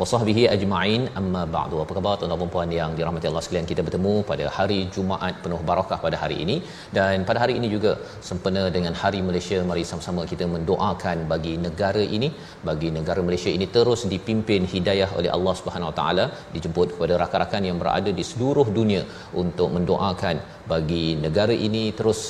[0.00, 1.02] wa sahbihi ajma'in.
[1.20, 1.76] Amma ba'du.
[1.84, 3.68] Apa khabar tuan-tuan dan puan yang dirahmati Allah sekalian?
[3.72, 6.56] Kita bertemu pada hari Jumaat penuh barakah pada hari ini
[6.98, 7.92] dan pada hari ini juga
[8.28, 9.58] sempena dengan Hari Malaysia.
[9.70, 12.30] Mari sama-sama kita mendoakan bagi negara ini,
[12.70, 17.62] bagi negara Malaysia ini terus dipimpin hidayah oleh Allah Subhanahu Wa Taala, dijemput kepada rakan-rakan
[17.70, 19.04] yang berada di seluruh dunia
[19.42, 20.36] untuk mendoakan
[20.72, 22.20] bagi negara ini terus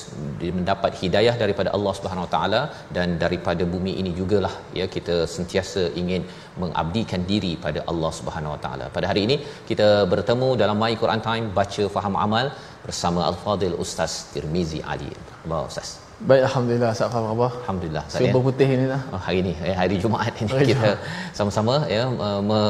[0.59, 2.63] mendapat hidayah daripada Allah Subhanahu Wa Taala
[2.97, 6.23] dan daripada bumi ini jugalah ya kita sentiasa ingin
[6.63, 8.87] mengabdikan diri pada Allah Subhanahu Wa Taala.
[8.97, 9.37] Pada hari ini
[9.71, 12.49] kita bertemu dalam My Quran Time baca faham amal
[12.87, 15.11] bersama Al-Fadil Ustaz Tirmizi Ali.
[15.45, 16.04] Apa Ustaz?
[16.29, 16.91] Baik, Alhamdulillah.
[17.15, 17.47] Faham apa?
[17.61, 18.03] Alhamdulillah.
[18.13, 19.01] Serba putih ini lah.
[19.15, 20.91] Oh, hari ini eh, hari Jumaat ini Hari kita
[21.39, 22.61] sama-sama ya uh, me,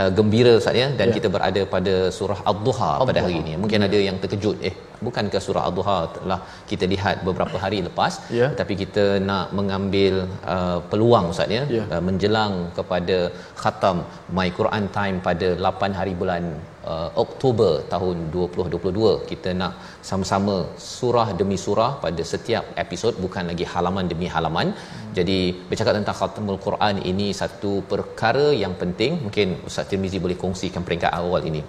[0.00, 1.14] uh, gembira Ustaz ya dan Ya.
[1.16, 3.52] kita berada pada surah Ad-Duha pada hari ini.
[3.62, 4.74] Mungkin ada yang terkejut eh
[5.06, 8.48] bukankah surah Ad-Duha telah kita lihat beberapa hari lepas Ya.
[8.60, 10.14] tapi kita nak mengambil
[10.54, 11.84] uh, peluang Ustaz ya Ya.
[11.92, 13.18] uh, menjelang kepada
[13.62, 13.98] khatam
[14.38, 16.44] My Quran Time pada 8 hari bulan
[16.92, 19.72] uh, Oktober tahun 2022 kita nak
[20.10, 20.56] sama-sama
[20.96, 24.68] surah demi surah pada setiap episod bukan lagi halaman demi halaman.
[24.74, 25.12] Hmm.
[25.18, 25.38] Jadi
[25.70, 29.12] bercakap tentang khatamul Quran ini satu perkara yang penting.
[29.24, 31.62] Mungkin Ustaz Tirmizi boleh kongsikan peringkat awal ini.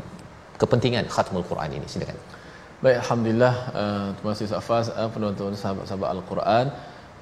[0.61, 1.87] Kepentingan khatamul Quran ini.
[1.93, 2.19] Silakan.
[2.83, 3.55] Baik, Alhamdulillah.
[3.79, 6.65] Uh, terima kasih Ustaz Faz, uh, penonton sahabat-sahabat Al-Quran.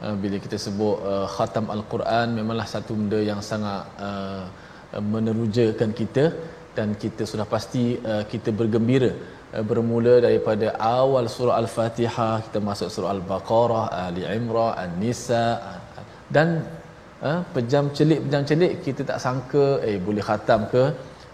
[0.03, 4.45] Uh, bila kita sebut uh, khatam Al-Quran, memanglah satu benda yang sangat uh,
[5.13, 6.23] menerujakan kita
[6.77, 9.11] dan kita sudah pasti uh, kita bergembira
[9.55, 10.67] uh, bermula daripada
[10.99, 16.05] awal surah Al-Fatihah kita masuk surah Al-Baqarah, Ali Imran, An-Nisa uh,
[16.35, 16.47] dan
[17.27, 20.85] uh, pejam celik pejam celik kita tak sangka eh boleh khatam ke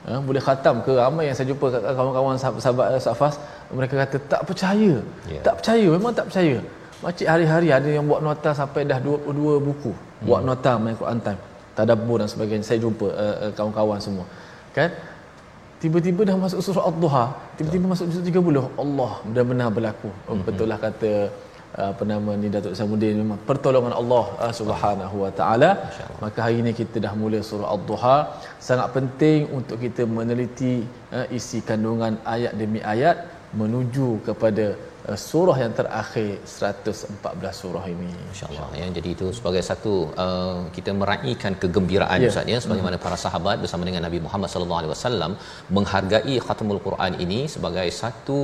[0.08, 1.66] Ha, boleh khatam ke ramai yang saya jumpa
[1.98, 3.36] kawan-kawan sahabat-sahabat eh, Safas
[3.72, 4.94] mereka kata tak percaya
[5.34, 5.40] Ya.
[5.46, 6.56] tak percaya memang tak percaya
[7.04, 10.28] makcik hari-hari ada yang buat nota sampai dah 22 buku hmm.
[10.28, 11.40] buat nota main Quran time
[11.78, 14.28] tadabbur dan sebagainya saya jumpa uh, uh, kawan-kawan semua
[14.76, 14.92] kan
[15.84, 17.26] tiba-tiba dah masuk surah Ad-Duha.
[17.58, 20.10] Tiba-tiba masuk surah 30 Allah benar-benar berlaku.
[20.30, 21.12] Oh, betul lah kata
[21.78, 25.72] uh, apa nama ni Datuk Samuddin memang pertolongan Allah uh, Subhanahu wa taala.
[26.24, 28.18] Maka hari ini kita dah mula surah Ad-Duha.
[28.68, 30.76] Sangat penting untuk kita meneliti
[31.18, 33.18] uh, isi kandungan ayat demi ayat
[33.62, 34.66] menuju kepada
[35.10, 38.88] uh, surah yang terakhir 114 surah ini InsyaAllah ya.
[38.98, 39.94] Jadi itu sebagai satu
[40.26, 42.26] uh, kita meraihkan kegembiraan Ya.
[42.26, 42.34] yeah.
[42.34, 45.32] Ustaz ya sebagaimana para sahabat bersama dengan Nabi Muhammad sallallahu alaihi wasallam
[45.78, 48.40] menghargai khatamul Quran ini sebagai satu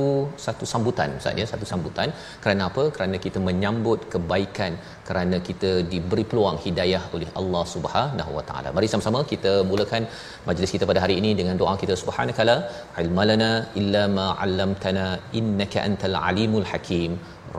[0.46, 2.08] satu sambutan Ustaz ya satu sambutan
[2.44, 2.84] kerana apa?
[2.96, 4.74] Kerana kita menyambut kebaikan
[5.10, 8.68] kerana kita diberi peluang hidayah oleh Allah Subhanahu wa taala.
[8.76, 10.04] Mari sama-sama kita mulakan
[10.48, 12.56] majlis kita pada hari ini dengan doa kita subhanakala
[13.04, 13.50] ilmalana
[13.82, 15.06] illa ma 'allamtana
[15.40, 17.12] innaka antal alimul hakim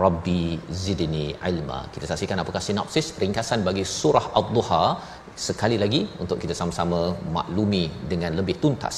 [0.03, 0.43] Rabbi
[0.83, 1.79] zidni ilma.
[1.93, 4.83] Kita saksikan apakah sinopsis ringkasan bagi surah Ad-Duha
[5.47, 7.01] sekali lagi untuk kita sama-sama
[7.37, 8.97] maklumi dengan lebih tuntas.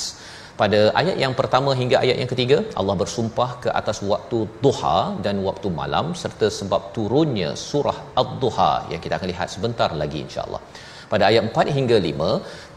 [0.62, 5.36] Pada ayat yang pertama hingga ayat yang ketiga, Allah bersumpah ke atas waktu duha dan
[5.48, 10.62] waktu malam serta sebab turunnya surah Ad-Duha yang kita akan lihat sebentar lagi insya-Allah.
[11.14, 12.30] Pada ayat 4 hingga 5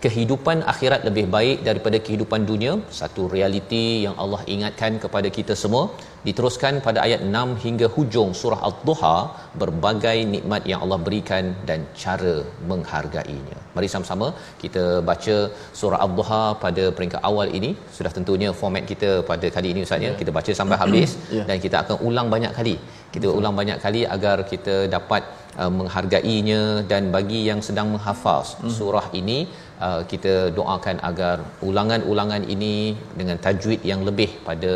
[0.05, 5.85] kehidupan akhirat lebih baik daripada kehidupan dunia satu realiti yang Allah ingatkan kepada kita semua
[6.27, 9.17] diteruskan pada ayat 6 hingga hujung surah Al-Duha
[9.63, 12.35] berbagai nikmat yang Allah berikan dan cara
[12.71, 13.59] menghargainya.
[13.77, 14.29] Mari sama-sama
[14.63, 15.37] kita baca
[15.81, 17.71] surah Al-Duha pada peringkat awal ini.
[17.99, 20.13] Sudah tentunya format kita pada kali ini Ustaz ya.
[20.21, 21.47] Kita baca sampai habis yeah.
[21.51, 22.77] dan kita akan ulang banyak kali.
[23.17, 25.23] Kita ulang banyak kali agar kita dapat
[25.63, 26.61] uh, menghargainya
[26.91, 28.73] dan bagi yang sedang menghafaz hmm.
[28.79, 29.39] surah ini
[29.87, 31.37] uh, kita doakan agar
[31.69, 32.75] ulangan-ulangan ini
[33.21, 34.73] dengan tajwid yang lebih pada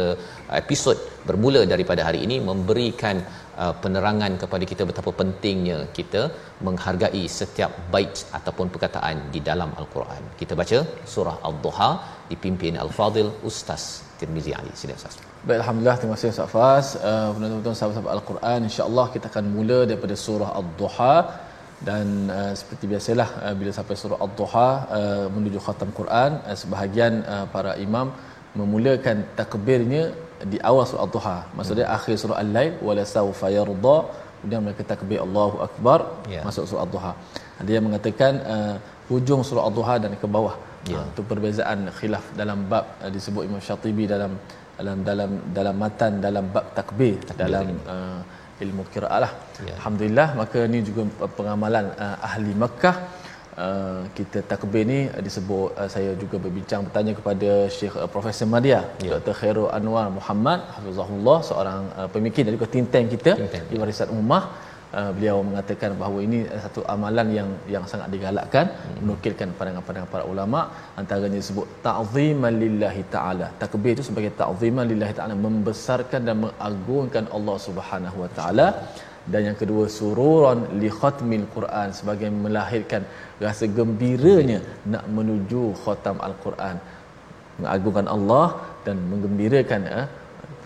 [0.63, 0.99] episod
[1.29, 3.17] bermula daripada hari ini memberikan
[3.63, 6.23] uh, penerangan kepada kita betapa pentingnya kita
[6.69, 10.23] menghargai setiap bait ataupun perkataan di dalam al-Quran.
[10.43, 10.79] Kita baca
[11.15, 11.91] surah Al-Duha
[12.31, 13.85] dipimpin Al-Fadil Ustaz
[14.21, 14.73] Tirmizi Ali.
[14.83, 15.30] Sila Ustaz.
[15.41, 15.97] Baik, Alhamdulillah.
[16.01, 16.87] Terima kasih Ustaz Fas.
[17.01, 18.59] Uh, penonton-penonton sahabat-sahabat Al-Quran.
[18.69, 21.17] InsyaAllah kita akan mula daripada surah Al-Duha.
[21.89, 22.07] Dan
[22.39, 26.45] uh, seperti biasalah uh, bila sampai surah Al-Duha uh, menuju khatam Quran.
[26.45, 28.13] Uh, sebahagian uh, para imam
[28.61, 30.13] memulakan takbirnya
[30.53, 31.37] di awal surah Al-Duha.
[31.57, 31.97] Maksudnya hmm.
[31.97, 32.73] akhir surah Al-Lail.
[32.89, 33.99] Wala sawfa yarda.
[34.13, 36.01] Kemudian mereka takbir Allahu Akbar.
[36.29, 36.45] Yeah.
[36.45, 37.13] Masuk surah Al-Duha.
[37.65, 38.77] Dia mengatakan uh,
[39.09, 40.53] hujung surah Al-Duha dan ke bawah.
[40.85, 41.01] Yeah.
[41.01, 44.37] Uh, itu perbezaan khilaf dalam bab uh, disebut Imam Syatibi dalam
[44.81, 48.21] dalam dalam dalam matan dalam bab takbir, takbir dalam uh,
[48.65, 49.33] ilmu qiraah lah.
[49.69, 49.75] Ya.
[49.79, 51.03] Alhamdulillah maka ini juga
[51.39, 52.97] pengamalan uh, ahli Mekah
[53.65, 58.49] uh, kita takbir ni uh, disebut uh, saya juga berbincang bertanya kepada Syekh uh, Profesor
[58.55, 59.11] Madia ya.
[59.13, 59.35] Dr.
[59.41, 64.11] Khairul Anwar Muhammad hafizahullah seorang uh, pemikir dan juga think tank kita think di warisan
[64.19, 64.43] ummah
[64.99, 68.97] Uh, beliau mengatakan bahawa ini satu amalan yang yang sangat digalakkan hmm.
[69.01, 70.61] menukilkan pandangan-pandangan para ulama
[71.01, 73.47] antaranya disebut ta'ziman lillahi taala.
[73.63, 78.67] Takbir itu sebagai ta'ziman lillahi taala membesarkan dan mengagungkan Allah Subhanahu wa taala.
[79.33, 83.03] Dan yang kedua sururan li khatmil Quran sebagai melahirkan
[83.45, 84.59] rasa gembiranya
[84.93, 86.77] nak menuju khatam al-Quran.
[87.63, 88.47] Mengagungkan Allah
[88.87, 90.07] dan menggembirakan eh,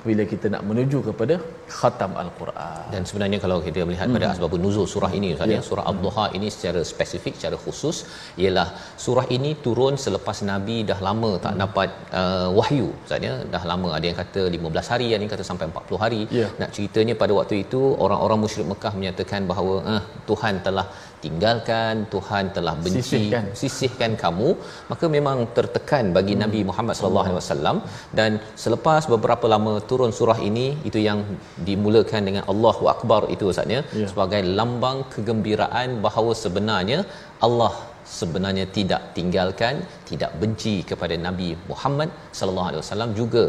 [0.09, 1.35] bila kita nak menuju kepada
[1.79, 2.85] khatam al-Quran.
[2.95, 4.35] Dan sebenarnya kalau kita melihat pada hmm.
[4.35, 7.97] asbabun nuzul surah ini Ustaz ya, ya surah Ad-Duha ini secara spesifik secara khusus
[8.43, 8.67] ialah
[9.05, 11.63] surah ini turun selepas nabi dah lama tak hmm.
[11.65, 11.89] dapat
[12.21, 15.69] uh, wahyu Ustaz ya, dah lama ada yang kata 15 hari ada yang kata sampai
[15.73, 16.23] 40 hari.
[16.41, 16.49] Ya.
[16.61, 20.87] Nak ceritanya pada waktu itu orang-orang musyrik Mekah menyatakan bahawa eh, Tuhan telah
[21.25, 24.49] tinggalkan Tuhan telah benci sisihkan, sisihkan kamu
[24.91, 26.43] maka memang tertekan bagi hmm.
[26.45, 27.77] Nabi Muhammad sallallahu alaihi wasallam
[28.19, 28.31] dan
[28.65, 31.21] selepas beberapa lama turun surah ini itu yang
[31.69, 34.07] dimulakan dengan Allahu akbar itu ustaznya ya.
[34.13, 37.01] sebagai lambang kegembiraan bahawa sebenarnya
[37.47, 37.73] Allah
[38.19, 39.75] sebenarnya tidak tinggalkan
[40.09, 43.45] tidak benci kepada Nabi Muhammad sallallahu alaihi wasallam juga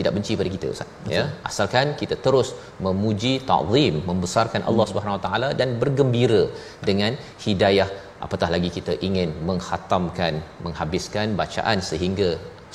[0.00, 0.88] tidak benci pada kita ustaz.
[0.90, 1.14] Betul.
[1.16, 2.48] ya asalkan kita terus
[2.86, 4.92] memuji ta'zim membesarkan Allah hmm.
[4.92, 6.42] Subhanahu Wa taala dan bergembira
[6.90, 7.14] dengan
[7.46, 7.90] hidayah.
[8.26, 12.30] Apatah lagi kita ingin menghatamkan menghabiskan bacaan sehingga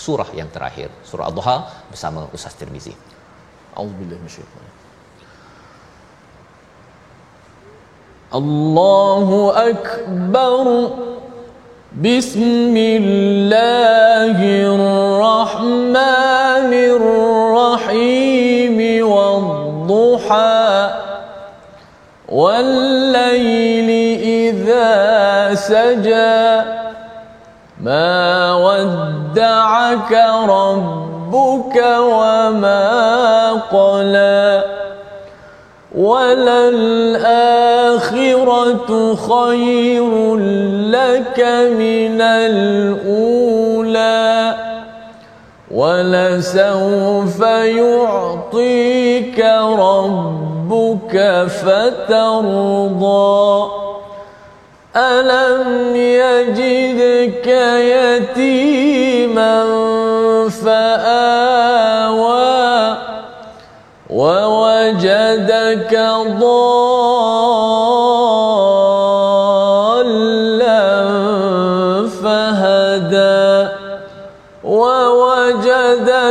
[0.06, 1.58] surah yang terakhir surah Ad-Duha
[1.92, 2.96] bersama Ustaz Tirmizi.
[3.82, 4.74] Auzubillahi minasyaitanir
[8.40, 9.40] Allahu
[9.70, 10.66] akbar
[12.04, 14.38] بسم الله
[14.76, 15.96] الرحمن
[17.80, 18.78] الرحيم
[19.08, 20.90] والضحى
[22.30, 23.90] والليل
[24.20, 26.62] إذا سجى.
[27.80, 30.12] ما ودعك
[30.50, 34.64] ربك وما قلى.
[39.30, 40.36] خير
[40.90, 41.40] لك
[41.80, 43.76] من الأولى
[45.72, 47.40] ولسوف
[47.80, 49.40] يعطيك
[49.80, 51.16] ربك
[51.48, 53.06] فترضى.
[54.96, 57.48] ألم يجدك
[57.98, 59.56] يتيما
[60.66, 61.25] فآوى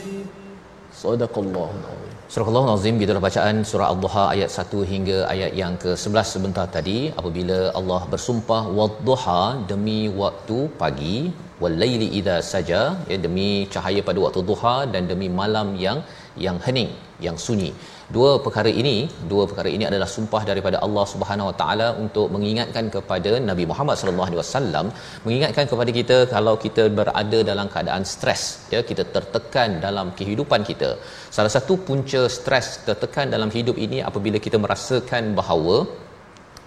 [1.05, 1.99] صدق الله العظيم
[2.33, 6.99] Surah Allah Nazim gitulah bacaan surah Al-Duha ayat 1 hingga ayat yang ke-11 sebentar tadi
[7.19, 9.41] apabila Allah bersumpah wadduha
[9.71, 11.17] demi waktu pagi
[11.63, 15.99] walaili idza saja ya demi cahaya pada waktu duha dan demi malam yang
[16.45, 16.91] yang hening
[17.25, 17.71] yang sunyi
[18.14, 18.94] dua perkara ini
[19.30, 23.96] dua perkara ini adalah sumpah daripada Allah Subhanahu Wa Taala untuk mengingatkan kepada Nabi Muhammad
[24.00, 24.86] sallallahu alaihi wasallam
[25.26, 28.42] mengingatkan kepada kita kalau kita berada dalam keadaan stres
[28.74, 30.90] ya kita tertekan dalam kehidupan kita.
[31.36, 35.78] Salah satu punca stres tertekan dalam hidup ini apabila kita merasakan bahawa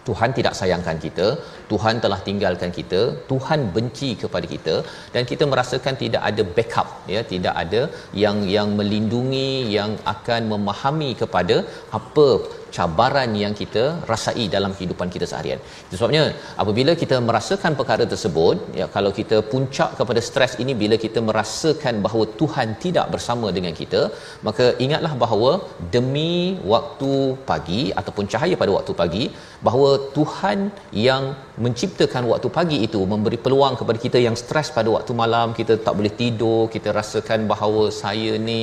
[0.10, 1.28] Tuhan tidak sayangkan kita,
[1.72, 3.02] Tuhan telah tinggalkan kita,
[3.32, 4.76] Tuhan benci kepada kita
[5.16, 7.82] dan kita merasakan tidak ada backup ya, tidak ada
[8.24, 11.58] yang yang melindungi yang akan memahami kepada
[12.00, 12.30] apa
[12.78, 15.60] cabaran yang kita rasai dalam kehidupan kita seharian.
[15.88, 16.24] Itu sebabnya
[16.64, 21.96] apabila kita merasakan perkara tersebut, ya kalau kita puncak kepada stres ini bila kita merasakan
[22.06, 24.02] bahawa Tuhan tidak bersama dengan kita,
[24.48, 25.52] maka ingatlah bahawa
[25.96, 26.34] demi
[26.74, 27.14] waktu
[27.52, 29.24] pagi ataupun cahaya pada waktu pagi,
[29.68, 30.60] bahawa Tuhan
[31.08, 31.24] yang
[31.66, 35.94] menciptakan waktu pagi itu memberi peluang kepada kita yang stres pada waktu malam, kita tak
[36.00, 38.60] boleh tidur, kita rasakan bahawa saya ni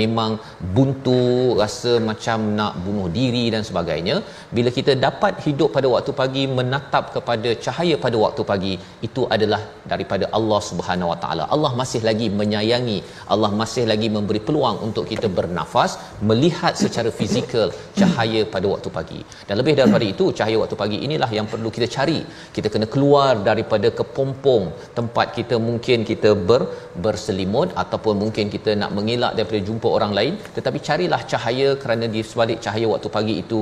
[0.00, 0.32] memang
[0.76, 4.16] buntu, rasa macam nak bunuh diri dan sebagainya
[4.56, 8.74] bila kita dapat hidup pada waktu pagi menatap kepada cahaya pada waktu pagi
[9.08, 9.60] itu adalah
[9.92, 11.44] daripada Allah Subhanahu Wa Taala.
[11.54, 12.98] Allah masih lagi menyayangi
[13.34, 15.92] Allah masih lagi memberi peluang untuk kita bernafas
[16.30, 17.68] melihat secara fizikal
[18.00, 19.20] cahaya pada waktu pagi.
[19.48, 22.20] Dan lebih daripada itu cahaya waktu pagi inilah yang perlu kita cari.
[22.56, 24.64] Kita kena keluar daripada kepompong
[24.98, 26.62] tempat kita mungkin kita ber
[27.04, 32.20] berselimut ataupun mungkin kita nak mengelak daripada jumpa orang lain tetapi carilah cahaya kerana di
[32.30, 33.60] sebalik cahaya waktu pagi itu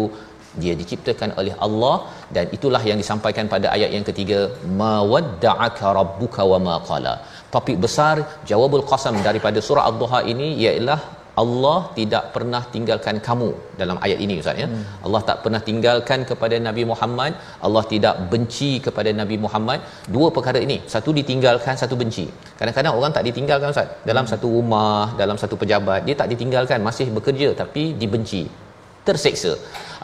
[0.63, 1.97] dia diciptakan oleh Allah
[2.37, 4.39] dan itulah yang disampaikan pada ayat yang ketiga
[4.81, 7.15] mawadda'aka rabbuka wa ma qala
[7.55, 8.17] topik besar
[8.51, 11.01] jawabul qasam daripada surah ad-duha ini ialah
[11.43, 13.49] Allah tidak pernah tinggalkan kamu
[13.81, 14.67] dalam ayat ini ustaz ya.
[14.71, 14.85] Hmm.
[15.07, 17.33] Allah tak pernah tinggalkan kepada Nabi Muhammad,
[17.67, 19.79] Allah tidak benci kepada Nabi Muhammad.
[20.15, 22.27] Dua perkara ini, satu ditinggalkan, satu benci.
[22.61, 23.91] Kadang-kadang orang tak ditinggalkan ustaz.
[24.11, 24.33] Dalam hmm.
[24.33, 28.43] satu rumah, dalam satu pejabat, dia tak ditinggalkan, masih bekerja tapi dibenci
[29.09, 29.53] terseksa.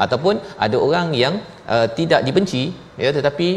[0.04, 0.34] Ataupun
[0.66, 1.34] ada orang yang
[1.74, 2.62] uh, tidak dibenci
[3.04, 3.48] ya tetapi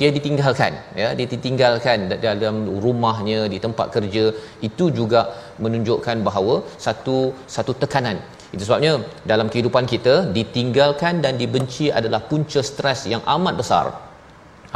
[0.00, 4.24] dia ditinggalkan ya dia ditinggalkan dalam rumahnya di tempat kerja.
[4.68, 5.20] Itu juga
[5.64, 7.18] menunjukkan bahawa satu
[7.56, 8.18] satu tekanan.
[8.54, 8.92] Itu sebabnya
[9.30, 13.86] dalam kehidupan kita ditinggalkan dan dibenci adalah punca stres yang amat besar.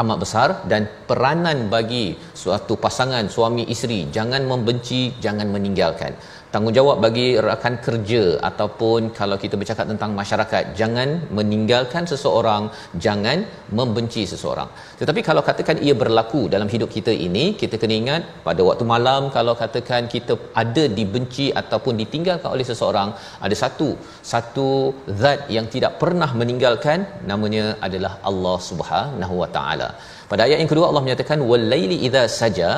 [0.01, 2.05] Amat besar dan peranan bagi
[2.43, 4.01] suatu pasangan suami isteri.
[4.17, 6.13] Jangan membenci jangan meninggalkan
[6.55, 12.63] tanggungjawab bagi rakan kerja ataupun kalau kita bercakap tentang masyarakat jangan meninggalkan seseorang
[13.05, 13.39] jangan
[13.79, 14.69] membenci seseorang.
[15.01, 19.31] Tetapi kalau katakan ia berlaku dalam hidup kita ini kita kena ingat pada waktu malam
[19.37, 23.11] kalau katakan kita ada dibenci ataupun ditinggalkan oleh seseorang
[23.47, 23.91] ada satu
[24.33, 24.69] satu
[25.23, 27.01] zat yang tidak pernah meninggalkan
[27.33, 29.91] namanya adalah Allah Subhanahu Wa Taala
[30.31, 32.69] pada ayat yang kedua Allah menyatakan walaili idza saja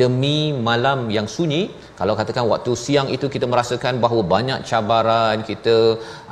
[0.00, 0.36] demi
[0.68, 1.62] malam yang sunyi.
[1.98, 5.74] Kalau katakan waktu siang itu kita merasakan bahawa banyak cabaran kita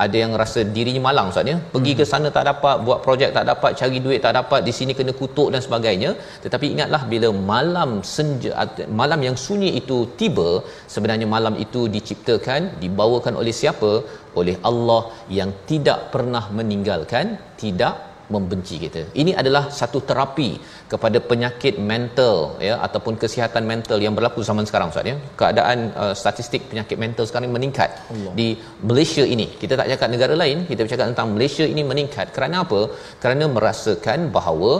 [0.04, 1.56] ada yang rasa dirinya malang ustaz ya.
[1.74, 4.94] Pergi ke sana tak dapat buat projek tak dapat cari duit tak dapat di sini
[5.00, 6.12] kena kutuk dan sebagainya.
[6.44, 8.64] Tetapi ingatlah bila malam senja
[9.02, 10.48] malam yang sunyi itu tiba
[10.94, 13.92] sebenarnya malam itu diciptakan dibawakan oleh siapa?
[14.40, 15.02] Oleh Allah
[15.38, 19.02] yang tidak pernah meninggalkan tidak membenci kita.
[19.22, 20.50] Ini adalah satu terapi
[20.92, 22.34] kepada penyakit mental
[22.68, 25.16] ya ataupun kesihatan mental yang berlaku zaman sekarang Ustaz ya.
[25.40, 28.32] Keadaan uh, statistik penyakit mental sekarang meningkat Allah.
[28.40, 28.48] di
[28.90, 29.46] Malaysia ini.
[29.62, 32.26] Kita tak cakap negara lain, kita bercakap tentang Malaysia ini meningkat.
[32.36, 32.80] Kerana apa?
[33.22, 34.72] Kerana merasakan bahawa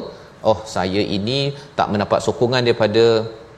[0.51, 1.39] oh saya ini
[1.79, 3.05] tak mendapat sokongan daripada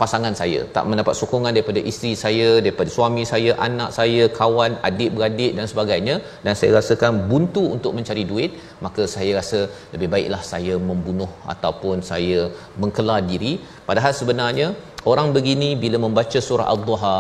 [0.01, 0.61] pasangan saya.
[0.77, 5.67] Tak mendapat sokongan daripada isteri saya daripada suami saya anak saya kawan adik beradik dan
[5.73, 6.17] sebagainya.
[6.45, 8.51] Dan saya rasakan buntu untuk mencari duit
[8.87, 9.61] maka saya rasa
[9.95, 12.41] lebih baiklah saya membunuh ataupun saya
[12.83, 13.53] mengkelar diri.
[13.89, 14.69] Padahal sebenarnya
[15.13, 17.17] orang begini bila membaca surah al-duha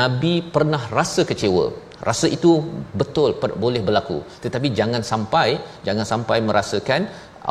[0.00, 1.66] nabi pernah rasa kecewa.
[2.08, 2.52] Rasa itu
[3.00, 3.30] betul
[3.64, 4.18] boleh berlaku.
[4.44, 5.48] Tetapi jangan sampai
[5.86, 7.02] jangan sampai merasakan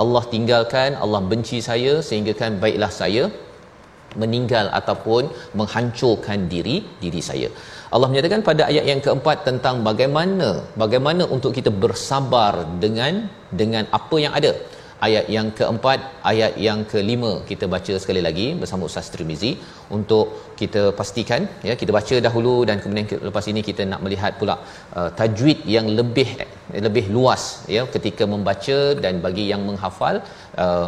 [0.01, 3.24] Allah tinggalkan Allah benci saya sehingga kan baiklah saya
[4.22, 5.24] meninggal ataupun
[5.60, 7.50] menghancurkan diri diri saya.
[7.94, 10.50] Allah menyatakan pada ayat yang keempat tentang bagaimana
[10.84, 12.53] bagaimana untuk kita bersabar
[12.84, 13.25] dengan
[13.62, 14.53] dengan apa yang ada.
[15.06, 16.00] Ayat yang keempat,
[16.32, 19.51] ayat yang kelima kita baca sekali lagi bersama Ustaz Trimizi
[19.98, 20.25] untuk
[20.60, 24.56] kita pastikan ya kita baca dahulu dan kemudian lepas ini kita nak melihat pula
[24.98, 26.27] uh, tajwid yang lebih
[26.86, 27.44] lebih luas
[27.75, 30.18] ya ketika membaca dan bagi yang menghafal
[30.65, 30.88] uh,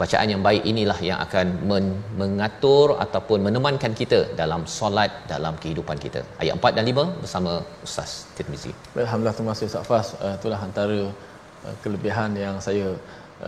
[0.00, 5.98] bacaan yang baik inilah yang akan men- mengatur ataupun menemankan kita dalam solat dalam kehidupan
[6.04, 6.20] kita.
[6.42, 7.52] Ayat 4 dan 5 bersama
[7.86, 8.72] ustaz Tirmizi.
[9.04, 10.08] Alhamdulillah terima kasih Ustaz Fas.
[10.24, 11.00] Uh, itulah antara
[11.66, 12.88] uh, kelebihan yang saya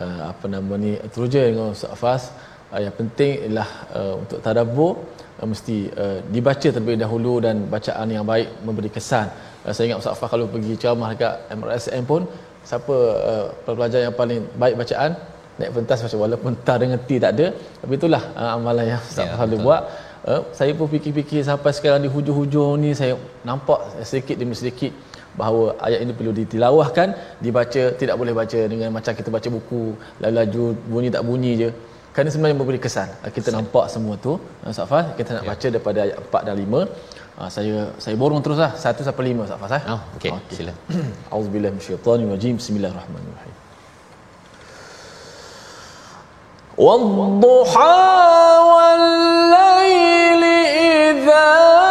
[0.01, 2.23] uh, apa nama ni teruja dengan Ustaz Fas.
[2.75, 4.93] Uh, yang penting ialah uh, untuk tadabbur
[5.39, 9.29] uh, mesti uh, dibaca terlebih dahulu dan bacaan yang baik memberi kesan.
[9.63, 12.23] Uh, saya ingat Ustaz Fas kalau pergi ceramah dekat MRSM pun
[12.69, 12.97] siapa
[13.33, 15.13] uh, pelajar yang paling baik bacaan
[15.61, 17.47] naik pentas macam walaupun tak ada ngerti tak ada
[17.81, 19.83] tapi itulah uh, amalan yang Ustaz ya, selalu buat.
[20.31, 23.13] Uh, saya pun fikir-fikir sampai sekarang di hujung-hujung ni saya
[23.49, 24.93] nampak sedikit demi sedikit
[25.41, 27.09] bahawa ayat ini perlu ditilawahkan
[27.45, 29.83] dibaca tidak boleh baca dengan macam kita baca buku
[30.39, 31.71] laju bunyi tak bunyi je.
[32.15, 33.09] Kerana sebenarnya memberi kesan.
[33.37, 33.57] Kita Siap.
[33.57, 34.33] nampak semua tu
[34.73, 35.51] Ustaz Faz kita nak ya.
[35.53, 38.73] baca daripada ayat 4 dan 5 uh, saya saya borong teruslah.
[38.77, 40.33] 1 sampai 5 Ustaz Faz eh oh, okey.
[40.37, 40.55] Okay.
[40.59, 40.73] sila.
[41.35, 43.70] Auzubillahi minasyaitanir rajim bismillahirrahmanirrahim
[46.81, 47.97] والضحى
[48.73, 51.90] والليل إذا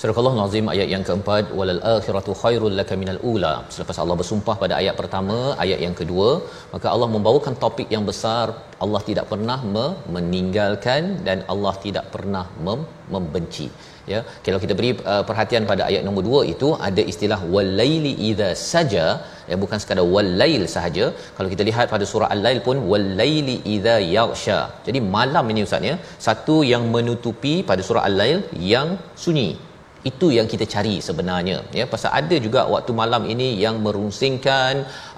[0.00, 3.54] Surah Allah Nazim ayat yang keempat walal akhiratu khairul laka minal ula.
[3.74, 6.28] Selepas Allah bersumpah pada ayat pertama, ayat yang kedua,
[6.74, 8.46] maka Allah membawakan topik yang besar.
[8.84, 13.66] Allah tidak pernah me- meninggalkan dan Allah tidak pernah mem- membenci.
[14.12, 18.50] Ya, kalau kita beri uh, perhatian pada ayat nombor dua itu ada istilah walaili idza
[18.70, 19.04] saja
[19.50, 24.58] ya bukan sekadar walail sahaja kalau kita lihat pada surah al-lail pun walaili idza yaghsha
[24.88, 28.40] jadi malam ini ustaz ya satu yang menutupi pada surah al-lail
[28.72, 28.90] yang
[29.24, 29.48] sunyi
[30.10, 31.84] itu yang kita cari sebenarnya ya.
[31.92, 34.74] Pasal ada juga waktu malam ini yang merungsingkan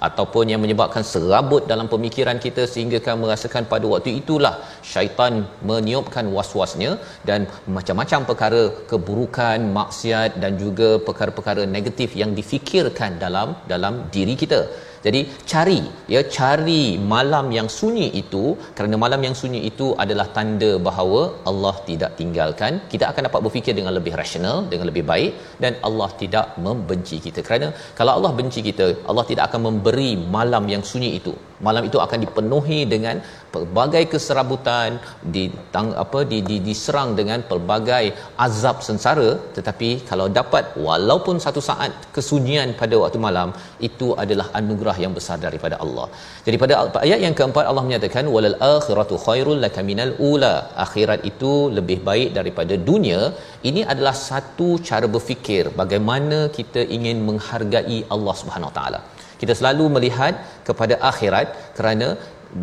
[0.07, 4.55] ataupun yang menyebabkan serabut dalam pemikiran kita sehingga kan merasakan pada waktu itulah
[4.93, 5.33] syaitan
[5.71, 6.91] meniupkan was-wasnya
[7.29, 7.41] dan
[7.77, 14.61] macam-macam perkara keburukan maksiat dan juga perkara-perkara negatif yang difikirkan dalam dalam diri kita
[15.05, 15.79] jadi cari
[16.13, 16.83] ya cari
[17.13, 18.43] malam yang sunyi itu
[18.77, 22.73] kerana malam yang sunyi itu adalah tanda bahawa Allah tidak tinggalkan.
[22.93, 25.31] Kita akan dapat berfikir dengan lebih rasional dengan lebih baik
[25.63, 27.41] dan Allah tidak membenci kita.
[27.47, 31.33] Kerana kalau Allah benci kita Allah tidak akan memberi malam yang sunyi itu.
[31.67, 33.15] Malam itu akan dipenuhi dengan
[33.53, 34.89] pelbagai keserabutan
[35.35, 38.05] di tang, apa di, di diserang dengan pelbagai
[38.45, 43.51] azab sengsara tetapi kalau dapat walaupun satu saat kesunyian pada waktu malam
[43.89, 46.07] itu adalah anugerah yang besar daripada Allah.
[46.47, 46.73] Jadi pada
[47.05, 50.53] ayat yang keempat Allah menyatakan walal akhiratu khairul laka minal ula.
[50.85, 53.21] Akhirat itu lebih baik daripada dunia.
[53.69, 59.01] Ini adalah satu cara berfikir bagaimana kita ingin menghargai Allah Subhanahu Taala.
[59.41, 60.33] Kita selalu melihat
[60.67, 62.07] kepada akhirat kerana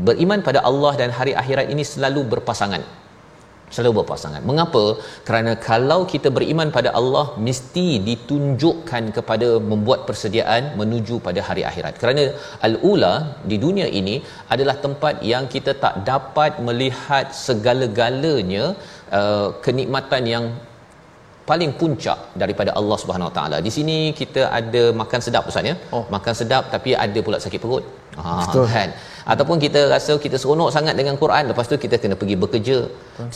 [0.08, 2.82] beriman pada Allah dan hari akhirat ini selalu berpasangan
[3.74, 4.42] selalu berpasangan.
[4.50, 4.82] Mengapa?
[5.26, 11.94] Kerana kalau kita beriman pada Allah mesti ditunjukkan kepada membuat persediaan menuju pada hari akhirat.
[12.02, 12.24] Kerana
[12.68, 13.14] al-ula
[13.50, 14.16] di dunia ini
[14.54, 18.64] adalah tempat yang kita tak dapat melihat segala-galanya
[19.20, 20.46] uh, kenikmatan yang
[21.50, 23.56] paling puncak daripada Allah Subhanahu Wa Taala.
[23.66, 25.74] Di sini kita ada makan sedap ustaz ya.
[25.96, 26.04] Oh.
[26.14, 27.84] Makan sedap tapi ada pula sakit perut.
[28.18, 28.90] Ha kan.
[29.32, 32.78] Ataupun kita rasa kita seronok sangat dengan Quran lepas tu kita kena pergi bekerja.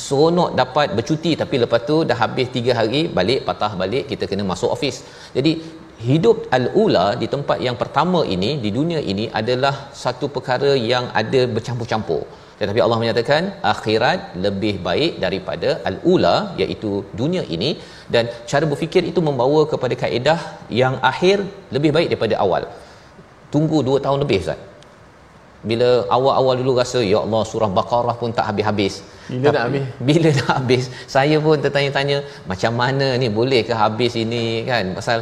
[0.06, 4.44] Seronok dapat bercuti tapi lepas tu dah habis 3 hari balik patah balik kita kena
[4.52, 4.98] masuk office.
[5.38, 5.52] Jadi
[6.08, 11.42] hidup al-ula di tempat yang pertama ini di dunia ini adalah satu perkara yang ada
[11.56, 12.22] bercampur-campur
[12.62, 17.70] tetapi Allah menyatakan akhirat lebih baik daripada al-ula iaitu dunia ini.
[18.14, 20.38] Dan cara berfikir itu membawa kepada kaedah
[20.80, 21.36] yang akhir
[21.76, 22.64] lebih baik daripada awal.
[23.54, 24.60] Tunggu 2 tahun lebih ustaz.
[25.70, 28.94] Bila awal-awal dulu rasa ya Allah surah Baqarah pun tak habis-habis.
[29.32, 29.84] Bila nak habis?
[30.08, 32.18] bila nak habis saya pun tertanya-tanya
[32.52, 33.28] macam mana ni?
[33.40, 34.94] Boleh ke habis ini kan?
[34.98, 35.18] Pasal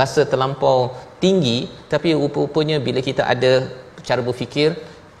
[0.00, 0.76] rasa terlampau
[1.24, 1.58] tinggi
[1.92, 3.52] tapi rupa-rupanya bila kita ada
[4.08, 4.70] cara berfikir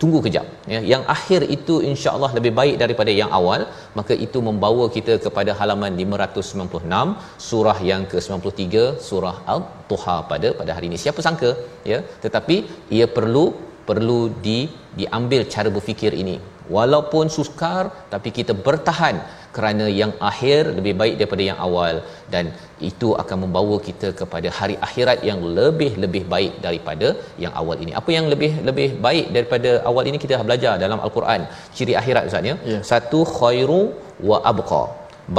[0.00, 0.80] tunggu kejap ya.
[0.92, 3.62] Yang akhir itu insya-Allah lebih baik daripada yang awal.
[3.98, 7.08] Maka itu membawa kita kepada halaman 596
[7.48, 11.00] surah yang ke-93 surah al-duha pada pada hari ini.
[11.04, 11.50] Siapa sangka
[11.92, 11.98] ya.
[12.24, 12.56] Tetapi
[12.98, 13.44] ia perlu
[13.90, 14.58] perlu di
[15.00, 16.36] diambil cara berfikir ini.
[16.76, 19.16] Walaupun sukar tapi kita bertahan
[19.56, 21.94] kerana yang akhir lebih baik daripada yang awal
[22.34, 22.44] dan
[22.88, 27.08] itu akan membawa kita kepada hari akhirat yang lebih-lebih baik daripada
[27.44, 27.92] yang awal ini.
[28.00, 31.42] Apa yang lebih lebih baik daripada awal ini kita belajar dalam al-Quran
[31.78, 32.56] ciri akhirat ustaz ya.
[32.72, 32.82] Yeah.
[32.92, 33.82] Satu khairu
[34.30, 34.82] wa abqa.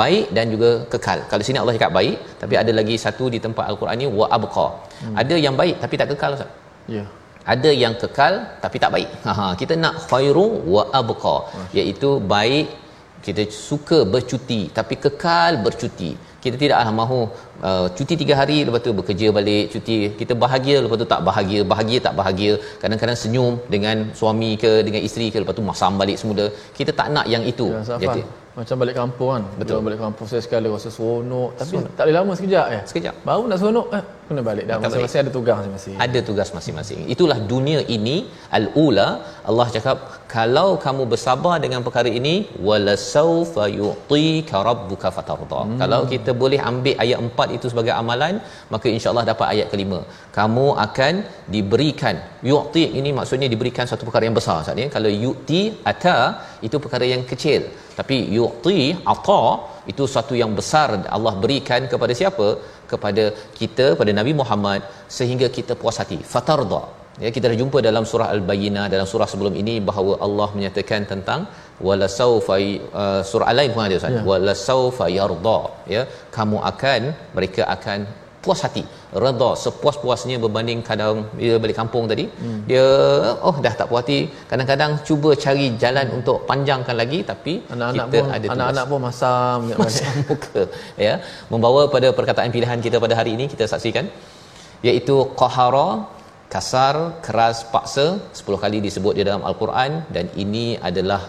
[0.01, 1.19] Baik dan juga kekal.
[1.31, 4.67] Kalau sini Allah cakap baik, tapi ada lagi satu di tempat al-Quran ni wa abqa.
[5.01, 5.15] Hmm.
[5.23, 6.51] Ada yang baik tapi tak kekal ustaz.
[6.95, 6.95] Ya.
[6.99, 7.09] Yeah
[7.53, 9.09] ada yang kekal tapi tak baik.
[9.25, 11.35] Ha kita nak khairu wa abqa
[11.79, 12.67] iaitu baik
[13.25, 16.11] kita suka bercuti tapi kekal bercuti.
[16.43, 17.19] Kita tidak ah mahu
[17.69, 19.97] uh, cuti tiga hari lepas tu bekerja balik cuti.
[20.19, 22.53] Kita bahagia lepas tu tak bahagia bahagia tak bahagia.
[22.81, 26.45] Kadang-kadang senyum dengan suami ke dengan isteri ke lepas tu masam balik semula.
[26.77, 27.69] Kita tak nak yang itu.
[27.77, 28.21] Ya, jadi
[28.51, 29.43] macam balik kampung kan?
[29.59, 29.79] Betul.
[29.87, 31.49] balik kampung saya sekali rasa seronok.
[31.59, 31.91] Tapi seronok.
[31.97, 32.81] tak boleh lama sekejap eh?
[32.89, 33.15] Sekejap.
[33.27, 34.03] Baru nak seronok eh?
[34.27, 34.77] Kena balik dah.
[34.83, 35.95] Masing-masing ada tugas masing-masing.
[36.05, 36.99] Ada tugas masing-masing.
[37.13, 38.15] Itulah dunia ini
[38.57, 39.07] al-ula
[39.49, 39.97] Allah cakap
[40.35, 42.33] kalau kamu bersabar dengan perkara ini
[42.67, 45.61] wala saufa yu'tika rabbuka fatarda.
[45.63, 45.79] Hmm.
[45.81, 48.35] kalau kita boleh ambil ayat 4 itu sebagai amalan
[48.73, 49.99] maka insyaallah dapat ayat kelima.
[50.39, 51.13] Kamu akan
[51.55, 52.17] diberikan.
[52.51, 55.61] Yu'ti ini maksudnya diberikan satu perkara yang besar saat ini kalau yu'ti
[55.93, 56.17] ata
[56.67, 57.63] itu perkara yang kecil
[57.99, 58.79] tapi yu'ti
[59.13, 59.41] ata
[59.91, 62.47] itu satu yang besar Allah berikan kepada siapa?
[62.91, 63.23] Kepada
[63.59, 64.81] kita pada Nabi Muhammad
[65.17, 66.19] sehingga kita puas hati.
[66.33, 66.81] Fatarda.
[67.23, 71.41] Ya kita dah jumpa dalam surah al-bayyinah dalam surah sebelum ini bahawa Allah menyatakan tentang
[71.87, 72.55] wala saufa
[73.01, 74.15] uh, surah al-lain pun ada ustaz.
[74.17, 74.23] Ya.
[74.31, 75.59] wala saufa yarda.
[75.93, 76.01] Ya
[76.37, 77.01] kamu akan
[77.37, 77.99] mereka akan
[78.45, 78.83] puas hati
[79.23, 82.59] redha sepuas-puasnya berbanding kadang dia balik kampung tadi hmm.
[82.69, 82.85] dia
[83.49, 84.19] oh dah tak puas hati
[84.51, 86.17] kadang-kadang cuba cari jalan hmm.
[86.19, 90.63] untuk panjangkan lagi tapi anak-anak kita pun, ada anak-anak pun masam masam muka
[91.07, 91.13] ya
[91.53, 94.07] membawa pada perkataan pilihan kita pada hari ini kita saksikan
[94.89, 95.89] iaitu qahara
[96.53, 98.05] kasar keras paksa
[98.39, 101.21] 10 kali disebut di dalam al-Quran dan ini adalah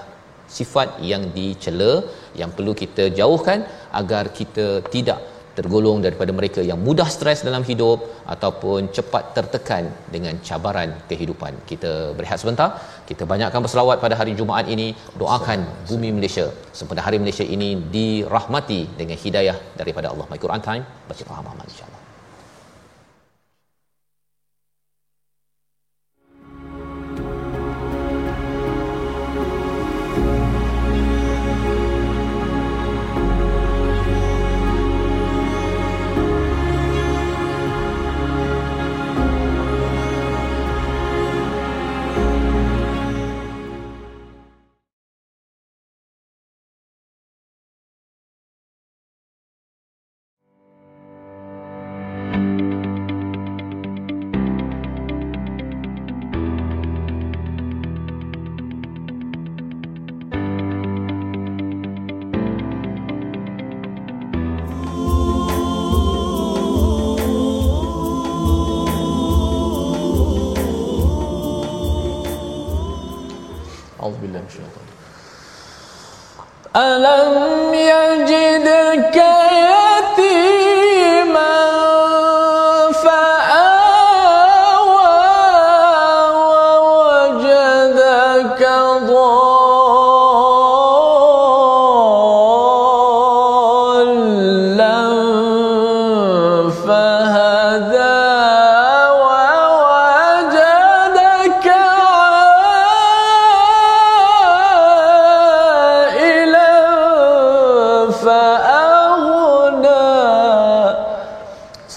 [0.57, 1.92] sifat yang dicela
[2.40, 3.61] yang perlu kita jauhkan
[4.01, 5.20] agar kita tidak
[5.59, 7.99] tergolong daripada mereka yang mudah stres dalam hidup
[8.35, 11.53] ataupun cepat tertekan dengan cabaran kehidupan.
[11.71, 12.69] Kita berehat sebentar.
[13.11, 14.88] Kita banyakkan berselawat pada hari Jumaat ini.
[15.23, 16.47] Doakan bumi Malaysia
[16.79, 20.29] sempena hari Malaysia ini dirahmati dengan hidayah daripada Allah.
[20.33, 20.85] My Quran Time.
[21.11, 22.02] Baca faham amal insyaAllah.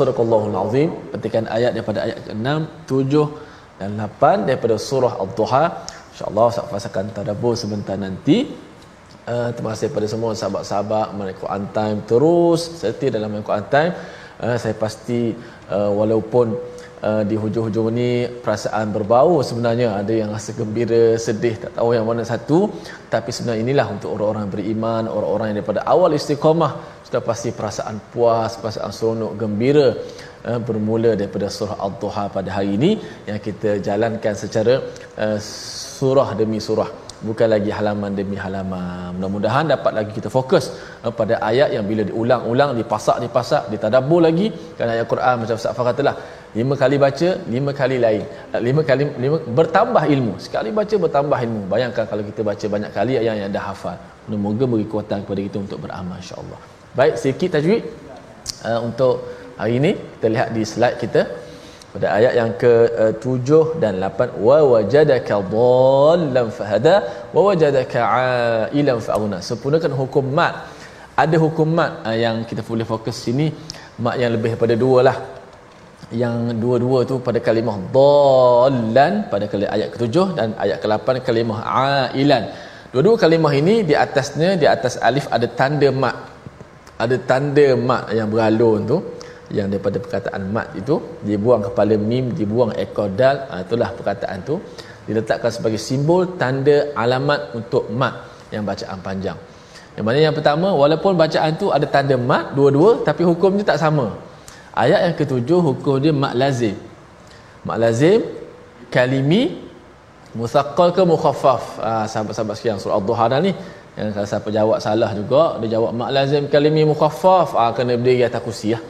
[0.06, 2.48] Sadaqallahul Azim petikan ayat daripada ayat ke-6,
[2.86, 5.64] 7 dan 8 daripada surah Ad-Duha.
[6.14, 8.38] Insya-Allah Ustaz akan tadabbur sebentar nanti.
[9.26, 13.92] Uh, terima kasih kepada semua sahabat-sahabat Mereka Quran Time terus setia dalam Mereka Quran Time.
[14.46, 15.34] Uh, saya pasti
[15.74, 16.54] uh, walaupun
[17.02, 22.06] uh, di hujung-hujung ni perasaan berbau sebenarnya ada yang rasa gembira, sedih, tak tahu yang
[22.06, 22.70] mana satu.
[23.10, 26.72] Tapi sebenarnya inilah untuk orang-orang beriman, orang-orang yang daripada awal istiqamah
[27.06, 29.88] sudah pasti perasaan puas, perasaan seronok, gembira
[30.50, 32.92] uh, bermula daripada surah Al-Duha pada hari ini
[33.30, 34.76] yang kita jalankan secara
[35.24, 35.38] uh,
[35.98, 36.90] surah demi surah
[37.28, 39.16] bukan lagi halaman demi halaman.
[39.16, 40.66] Mudah-mudahan dapat lagi kita fokus
[41.06, 45.78] uh, pada ayat yang bila diulang-ulang, dipasak, dipasak, ditadabbur lagi kan ayat Quran macam Ustaz
[45.78, 46.16] Fah katalah
[46.60, 48.24] lima kali baca, lima kali lain.
[48.68, 50.36] Lima kali lima bertambah ilmu.
[50.46, 51.62] Sekali baca bertambah ilmu.
[51.74, 53.98] Bayangkan kalau kita baca banyak kali ayat yang dah hafal.
[54.26, 56.75] Semoga beri kekuatan kepada kita untuk beramal insya-Allah.
[56.96, 57.84] Baik, sikit tajwid.
[58.68, 59.16] Uh, untuk
[59.60, 61.22] hari ini kita lihat di slide kita
[61.92, 66.96] pada ayat yang ke-7 uh, dan 8 wa wajadaka dhallan fahada
[67.36, 68.00] wa wajadaka
[68.72, 70.72] ailan fa'una sempurnakan hukum mat.
[71.24, 73.48] Ada hukum mat uh, yang kita boleh fokus sini
[74.00, 75.18] mat yang lebih daripada dua lah.
[76.22, 81.60] Yang dua-dua tu pada kalimah dhallan pada kalimah ayat ketujuh dan ayat ke-8 kalimah
[82.16, 82.56] ailan
[82.96, 86.35] dua-dua kalimah ini di atasnya di atas alif ada tanda mat
[87.04, 88.98] ada tanda mat yang beralun tu
[89.54, 90.96] yang daripada perkataan mat itu
[91.28, 94.58] dibuang kepala mim dibuang ekor dal ha, itulah perkataan tu.
[95.06, 99.38] Diletakkan sebagai simbol tanda alamat untuk mat yang bacaan panjang.
[99.94, 104.18] Yang mana yang pertama walaupun bacaan tu ada tanda mat dua-dua tapi hukumnya tak sama.
[104.74, 106.76] Ayat yang ketujuh hukum dia mat lazim.
[107.68, 108.26] Mat lazim
[108.90, 109.62] kalimi
[110.34, 111.64] musaqqal ke mukhaffaf?
[111.86, 113.54] Ha, sahabat-sahabat sekian surah ad-duha ni
[113.96, 117.56] yang kalau siapa jawab salah juga dia jawab mak lazim kalimi mukhaffaf.
[117.56, 118.84] Ah kena berdiri atas kursi lah.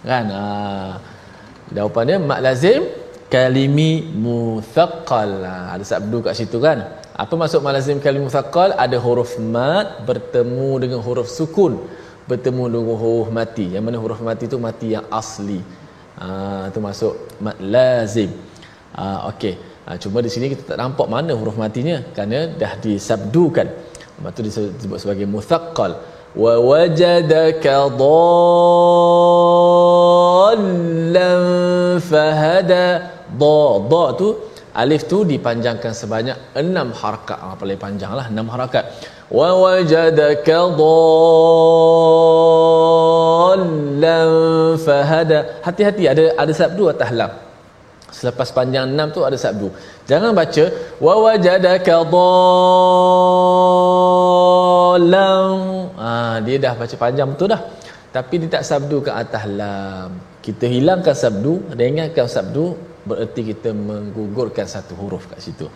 [0.00, 0.24] Kan?
[0.32, 0.92] Ah.
[1.76, 2.82] Jawapan dia mak lazim
[3.28, 3.90] kalimi
[4.24, 5.30] muthaqqal.
[5.44, 6.88] Ah, ada sabdu kat situ kan?
[7.22, 8.72] Apa maksud mak lazim kalimi muthaqqal?
[8.84, 11.76] Ada huruf mat bertemu dengan huruf sukun.
[12.24, 13.76] Bertemu dengan huruf mati.
[13.76, 15.60] Yang mana huruf mati tu mati yang asli.
[16.16, 17.12] Ah tu masuk
[17.44, 18.32] mat lazim.
[18.96, 19.52] Ah okey.
[19.84, 23.68] Ah, cuma di sini kita tak nampak mana huruf matinya kerana dah disabdukan
[24.16, 25.92] Lepas tu disebut sebagai muthaqqal.
[26.36, 29.16] Wa wajadaka dhallan
[32.00, 32.84] fahada.
[33.40, 33.60] Dha,
[33.92, 34.36] dha tu
[34.76, 37.38] alif tu dipanjangkan sebanyak enam harakat.
[37.40, 38.84] Ah paling panjang lah enam harakat.
[39.32, 41.20] Wa wajadaka dhallan
[44.80, 45.38] fahada.
[45.64, 47.32] Hati-hati ada ada sabdu atas lam.
[48.12, 49.68] Selepas panjang enam tu ada sabdu.
[50.08, 50.64] Jangan baca
[51.04, 54.05] wa wajadaka dhallan.
[56.04, 57.62] Ha, dia dah baca panjang betul dah.
[58.16, 60.10] Tapi dia tak sabdu ke atas lam.
[60.40, 62.64] Kita hilangkan sabdu, ringankan sabdu
[63.08, 65.66] bererti kita menggugurkan satu huruf kat situ.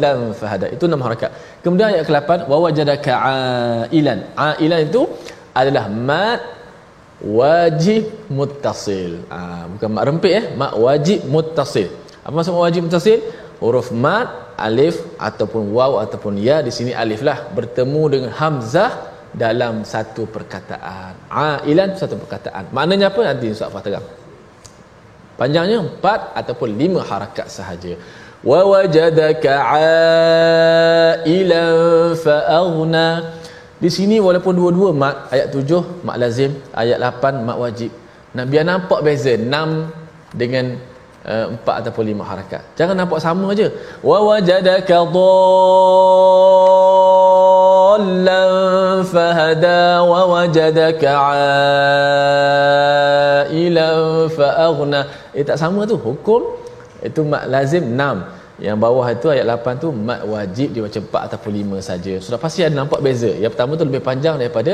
[0.00, 0.66] Dhallan fahada.
[0.72, 1.30] Itu enam harakat.
[1.60, 3.12] Kemudian ayat ke-8 wa wajadaka
[3.92, 4.18] ailan.
[4.36, 5.02] Ailan itu
[5.52, 6.40] adalah mat
[7.20, 9.20] wajib muttasil.
[9.28, 11.88] Ha, bukan mak rempit eh, mak wajib muttasil.
[12.24, 13.18] Apa maksud mak wajib muttasil?
[13.60, 18.90] Huruf mat, alif ataupun waw ataupun ya di sini alif lah bertemu dengan hamzah
[19.30, 21.30] dalam satu perkataan.
[21.30, 22.72] Ailan satu perkataan.
[22.74, 24.06] Maknanya apa nanti Ustaz Fah terang.
[25.38, 27.96] Panjangnya empat ataupun lima harakat sahaja.
[28.44, 29.52] Wa wajadaka
[31.24, 33.08] ailan fa aghna.
[33.80, 37.88] Di sini walaupun dua-dua mat ayat tujuh mat lazim, ayat lapan mat wajib.
[38.36, 39.88] Nak biar nampak beza enam
[40.36, 40.76] dengan
[41.26, 42.62] uh, empat ataupun lima harakat.
[42.78, 43.66] Jangan nampak sama aja.
[44.00, 44.96] Wa wajadaka
[48.00, 48.52] dhallan
[49.04, 49.80] fahada
[50.10, 51.10] wa wajadaka
[53.50, 55.00] ailan fa aghna.
[55.36, 56.42] Eh tak sama tu hukum
[57.00, 61.80] itu mat lazim enam yang bawah itu ayat 8 tu mat wajib dibaca 4 ataupun
[61.80, 62.14] 5 saja.
[62.20, 63.32] Sudah pasti ada nampak beza.
[63.32, 64.72] Yang pertama tu lebih panjang daripada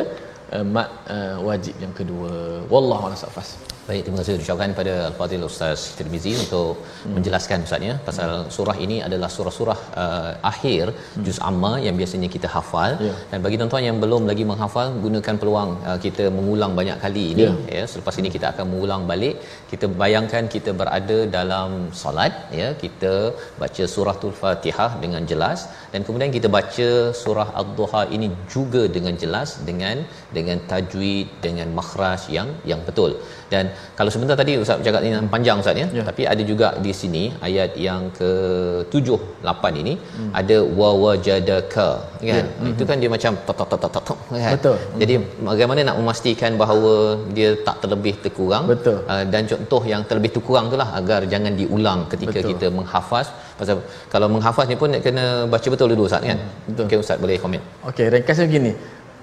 [0.51, 2.67] uh, mat uh, wajib yang kedua.
[2.67, 7.13] Wallahu a'lam Baik, terima kasih ucapkan kepada Al-Fadhil Ustaz Tirmizi untuk hmm.
[7.17, 8.49] menjelaskan Ustaz ya pasal hmm.
[8.57, 11.23] surah ini adalah surah-surah uh, akhir hmm.
[11.27, 13.19] juz amma yang biasanya kita hafal yeah.
[13.31, 17.45] dan bagi tuan-tuan yang belum lagi menghafal gunakan peluang uh, kita mengulang banyak kali ini
[17.45, 17.55] yeah.
[17.77, 19.37] ya selepas ini kita akan mengulang balik
[19.71, 21.71] kita bayangkan kita berada dalam
[22.03, 23.15] solat ya kita
[23.63, 25.63] baca suratul Fatihah dengan jelas
[25.95, 26.89] dan kemudian kita baca
[27.23, 30.03] surah Ad-Duha ini juga dengan jelas dengan
[30.39, 33.15] dengan tajwid dengan makhraj yang yang betul
[33.53, 33.65] dan
[33.99, 36.03] kalau sebentar tadi ustaz cakap ini panjang ustaz ya, ya.
[36.09, 39.09] tapi ada juga di sini ayat yang ke-7
[39.47, 40.31] 8 ini hmm.
[40.41, 41.89] ada wa wajadaka
[42.31, 42.71] kan ya.
[42.73, 42.91] itu hmm.
[42.91, 45.15] kan dia macam tok tok tok tok tok kan betul jadi
[45.51, 46.95] bagaimana nak memastikan bahawa
[47.39, 52.03] dia tak terlebih terkurang betul uh, dan contoh yang terlebih terkurang itulah agar jangan diulang
[52.13, 52.51] ketika betul.
[52.51, 53.29] kita menghafaz
[53.61, 53.79] pasal
[54.15, 56.69] kalau menghafaz ni pun kena baca betul dulu ustaz kan hmm.
[56.69, 58.73] betul okay, ustaz boleh komen okey ringkasnya begini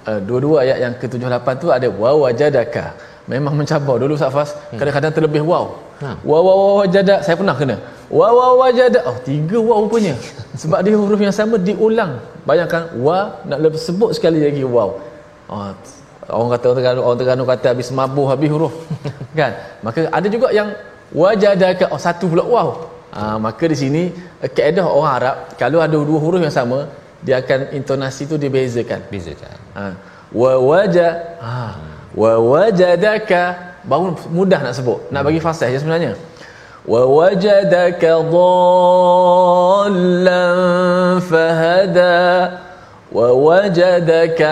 [0.10, 2.86] uh, dua-dua ayat yang ke-7 8 tu ada wa wajadaka
[3.30, 3.96] memang mencabar.
[4.00, 4.80] Dulu Safas hmm.
[4.80, 5.66] kadang-kadang terlebih wow.
[6.04, 6.20] Ha.
[6.28, 7.78] wow wow wow wajada saya pernah kena.
[8.12, 10.16] Wow wow wajada oh tiga wow rupanya.
[10.62, 12.20] Sebab dia huruf yang sama diulang.
[12.44, 14.90] Bayangkan wa nak lebih sebut sekali lagi wow.
[15.52, 15.70] Oh,
[16.34, 18.74] orang kata orang Terengganu orang Terengganu kata habis mabuh habis huruf.
[19.40, 19.52] Kan?
[19.86, 20.72] Maka ada juga yang
[21.14, 22.70] wajadaka oh satu pula wow.
[23.14, 24.04] Ha, maka di sini
[24.42, 26.90] kaedah orang Arab kalau ada dua huruf yang sama
[27.22, 29.06] dia akan intonasi tu dibezakan.
[29.14, 29.58] Bezakan.
[29.78, 29.86] Ha
[30.34, 31.78] wa waja ha
[32.14, 36.14] wa wajadaka baru mudah nak sebut nak bagi fasih je sebenarnya.
[36.84, 40.04] Wa wajadaka dhallan
[41.24, 42.20] fahada
[43.14, 44.50] wa wajadaka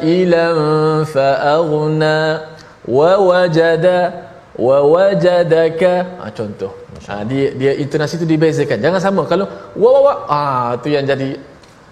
[0.00, 0.58] ailan
[1.04, 2.16] faaghna
[2.88, 3.98] wa wajada
[4.56, 6.72] wa wajadaka ha, contoh.
[7.02, 8.78] Ha, dia dia intonasi tu dibezakan.
[8.78, 9.22] Jangan sama.
[9.26, 11.34] Kalau wa wa wa ah tu yang jadi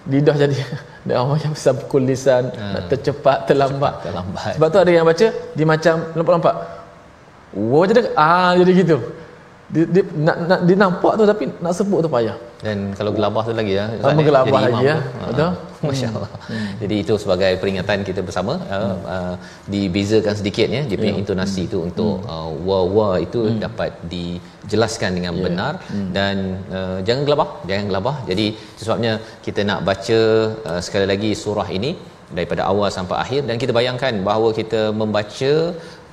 [0.07, 0.55] lidah jadi
[1.01, 2.77] dia orang yang besar pukul lisan ha.
[2.77, 3.93] nak tercepat terlambat.
[4.05, 6.55] Terlambat sebab tu ada yang baca dia macam nampak-nampak
[7.55, 8.97] wow jadi ah jadi gitu
[9.73, 13.43] dia, dia nak, nak dia nampak tu tapi nak sebut tu payah dan kalau gelabah
[13.49, 14.95] tu lagi ya Ustaz, eh, gelabah lagi ya
[15.27, 15.85] betul hmm.
[15.89, 16.71] masya-Allah hmm.
[16.81, 18.99] jadi itu sebagai peringatan kita bersama uh, hmm.
[19.13, 19.35] uh,
[19.73, 21.21] dibezakan sedikit ya dia punya yeah.
[21.23, 21.71] intonasi hmm.
[21.73, 22.33] tu untuk hmm.
[22.33, 23.59] uh, wa wa itu hmm.
[23.65, 25.43] dapat dijelaskan dengan yeah.
[25.45, 26.09] benar hmm.
[26.17, 26.35] dan
[26.77, 28.47] uh, jangan gelabah jangan gelabah jadi
[28.83, 29.13] sebabnya
[29.45, 30.19] kita nak baca
[30.69, 31.93] uh, sekali lagi surah ini
[32.37, 35.53] daripada awal sampai akhir dan kita bayangkan bahawa kita membaca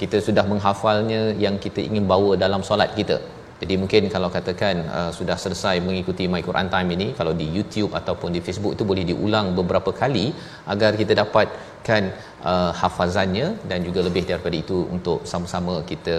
[0.00, 3.18] kita sudah menghafalnya yang kita ingin bawa dalam solat kita
[3.62, 7.90] jadi mungkin kalau katakan uh, sudah selesai mengikuti My Quran Time ini kalau di YouTube
[8.00, 10.26] ataupun di Facebook itu boleh diulang beberapa kali
[10.74, 12.02] agar kita dapatkan
[12.50, 16.18] uh, hafazannya dan juga lebih daripada itu untuk sama-sama kita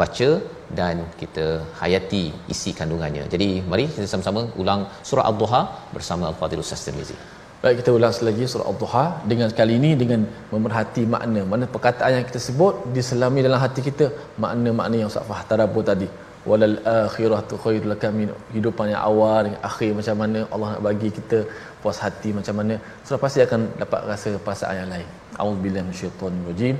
[0.00, 0.30] baca
[0.78, 1.46] dan kita
[1.80, 3.24] hayati isi kandungannya.
[3.32, 5.62] Jadi mari kita sama-sama ulang surah Al-Duha
[5.96, 7.16] bersama Al-Fadhil Ustaz Tirmizi.
[7.62, 10.20] Baik kita ulang lagi surah Al-Duha dengan kali ini dengan
[10.52, 11.42] memerhati makna.
[11.52, 14.08] Mana perkataan yang kita sebut diselami dalam hati kita
[14.44, 16.08] makna-makna yang Ustaz Fah tadabbur tadi
[16.48, 21.08] walal akhiratu khairul laka min hidupan yang awal dengan akhir macam mana Allah nak bagi
[21.18, 21.38] kita
[21.82, 22.74] puas hati macam mana.
[23.04, 25.08] Sudah pasti akan dapat rasa perasaan yang lain.
[25.36, 26.76] Auzubillahi minasyaitonir rajim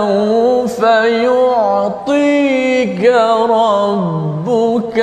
[1.26, 3.04] يعطيك
[3.50, 4.98] ربك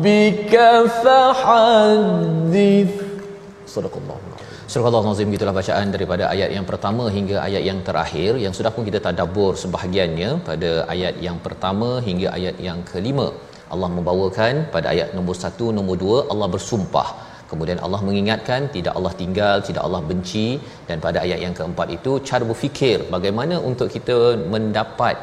[0.03, 0.67] rabbika
[1.03, 2.95] fahaddith.
[3.73, 4.17] Sadaqallah
[4.71, 8.31] Surah Allah Azim gitulah bacaan daripada ayat yang pertama hingga ayat yang terakhir.
[8.43, 13.27] Yang sudah pun kita tadabbur sebahagiannya pada ayat yang pertama hingga ayat yang kelima.
[13.73, 17.09] Allah membawakan pada ayat nombor 1 nombor 2 Allah bersumpah.
[17.51, 20.47] Kemudian Allah mengingatkan tidak Allah tinggal tidak Allah benci.
[20.89, 24.17] Dan pada ayat yang keempat itu cara berfikir bagaimana untuk kita
[24.55, 25.15] mendapat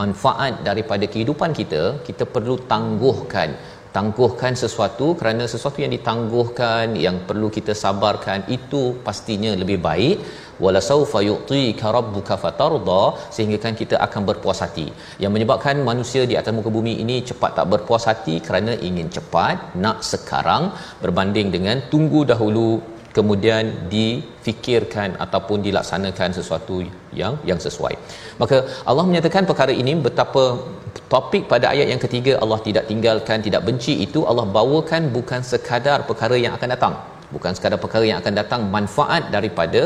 [0.00, 3.50] manfaat daripada kehidupan kita kita perlu tangguhkan
[3.96, 10.16] tangguhkan sesuatu kerana sesuatu yang ditangguhkan yang perlu kita sabarkan itu pastinya lebih baik.
[10.64, 13.02] Wala saufa yu'tika rabbuka fatarda
[13.34, 14.86] sehingga kan kita akan berpuas hati.
[15.22, 19.74] Yang menyebabkan manusia di atas muka bumi ini cepat tak berpuas hati kerana ingin cepat
[19.84, 20.70] nak sekarang
[21.02, 22.68] berbanding dengan tunggu dahulu
[23.16, 26.76] kemudian difikirkan ataupun dilaksanakan sesuatu
[27.20, 27.94] yang yang sesuai.
[28.42, 28.58] Maka
[28.90, 30.44] Allah menyatakan perkara ini betapa
[31.14, 35.98] topik pada ayat yang ketiga Allah tidak tinggalkan, tidak benci itu Allah bawakan bukan sekadar
[36.10, 36.94] perkara yang akan datang.
[37.34, 39.82] Bukan sekadar perkara yang akan datang manfaat daripada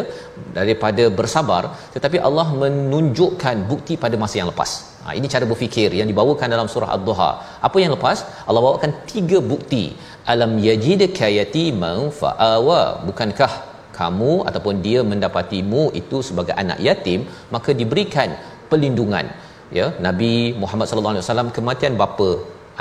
[0.58, 1.62] daripada bersabar
[1.94, 4.95] tetapi Allah menunjukkan bukti pada masa yang lepas.
[5.06, 7.30] Ha, ini cara berfikir yang dibawakan dalam surah Ad-Duha.
[7.66, 8.18] Apa yang lepas?
[8.46, 9.84] Allah bawakan tiga bukti.
[10.32, 12.80] Alam yajidka yatiman fa'awa.
[13.08, 13.52] Bukankah
[13.98, 17.22] kamu ataupun dia mendapatimu itu sebagai anak yatim
[17.54, 18.34] maka diberikan
[18.70, 19.30] pelindungan.
[19.78, 20.32] Ya Nabi
[20.62, 22.30] Muhammad sallallahu alaihi wasallam kematian bapa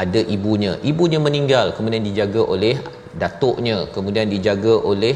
[0.03, 0.73] ada ibunya.
[0.91, 2.75] Ibunya meninggal kemudian dijaga oleh
[3.23, 5.15] datuknya kemudian dijaga oleh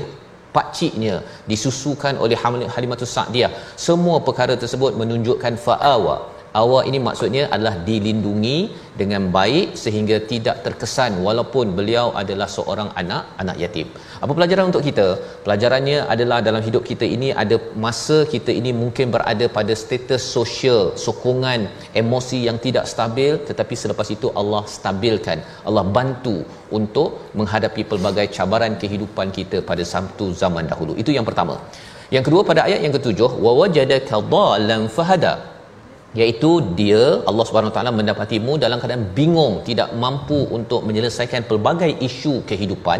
[0.55, 1.15] pakciknya
[1.49, 2.37] disusukan oleh
[2.75, 3.51] Halimatus Sa'diyah.
[3.87, 6.17] Semua perkara tersebut menunjukkan fa'awa
[6.61, 8.57] awak ini maksudnya adalah dilindungi
[8.99, 13.87] dengan baik sehingga tidak terkesan walaupun beliau adalah seorang anak anak yatim.
[14.23, 15.07] Apa pelajaran untuk kita?
[15.45, 20.81] Pelajarannya adalah dalam hidup kita ini ada masa kita ini mungkin berada pada status sosial,
[21.05, 21.69] sokongan,
[22.01, 25.39] emosi yang tidak stabil tetapi selepas itu Allah stabilkan.
[25.67, 26.43] Allah bantu
[26.79, 30.95] untuk menghadapi pelbagai cabaran kehidupan kita pada satu zaman dahulu.
[31.03, 31.57] Itu yang pertama.
[32.15, 35.33] Yang kedua pada ayat yang ketujuh wa wajadaka dhalan fahada
[36.17, 42.33] iaitu dia Allah Subhanahu taala mendapatimu dalam keadaan bingung tidak mampu untuk menyelesaikan pelbagai isu
[42.49, 42.99] kehidupan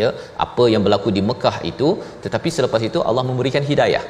[0.00, 0.08] ya
[0.46, 1.90] apa yang berlaku di Mekah itu.
[2.24, 4.04] Tetapi selepas itu Allah memberikan hidayah.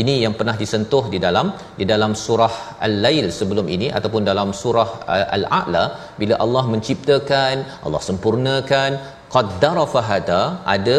[0.00, 1.46] Ini yang pernah disentuh di dalam
[1.80, 2.54] di dalam surah
[2.86, 5.84] Al-Lail sebelum ini ataupun dalam surah uh, Al-A'la
[6.20, 7.54] bila Allah menciptakan
[7.86, 8.90] Allah sempurnakan
[9.34, 10.40] qaddara fahada
[10.74, 10.98] ada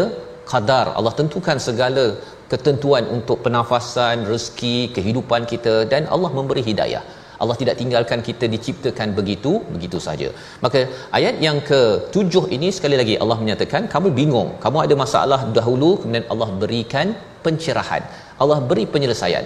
[0.51, 0.87] qadar.
[0.97, 2.05] Allah tentukan segala
[2.51, 7.03] ketentuan untuk pernafasan, rezeki, kehidupan kita dan Allah memberi hidayah.
[7.43, 10.29] Allah tidak tinggalkan kita diciptakan begitu begitu saja.
[10.63, 10.79] Maka
[11.17, 16.27] ayat yang ke-7 ini sekali lagi Allah menyatakan kamu bingung, kamu ada masalah dahulu kemudian
[16.35, 17.09] Allah berikan
[17.45, 18.03] pencerahan.
[18.43, 19.45] Allah beri penyelesaian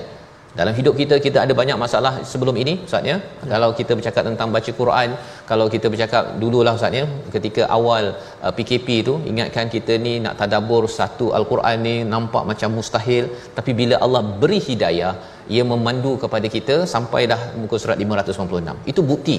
[0.60, 3.18] dalam hidup kita kita ada banyak masalah sebelum ini ustaz ya.
[3.52, 5.10] Kalau kita bercakap tentang baca Quran
[5.52, 8.06] kalau kita bercakap dululah ustaz ya ketika awal
[8.45, 13.26] uh, PKP tu ingatkan kita ni nak tadabbur satu al-Quran ni nampak macam mustahil.
[13.60, 15.14] Tapi bila Allah beri hidayah
[15.56, 19.38] ia memandu kepada kita sampai dah muka surat 596 itu bukti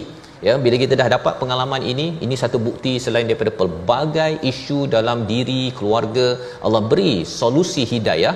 [0.49, 0.57] ya.
[0.65, 5.63] Bila kita dah dapat pengalaman ini ini satu bukti selain daripada pelbagai isu dalam diri
[5.77, 6.27] keluarga
[6.65, 8.35] Allah beri solusi hidayah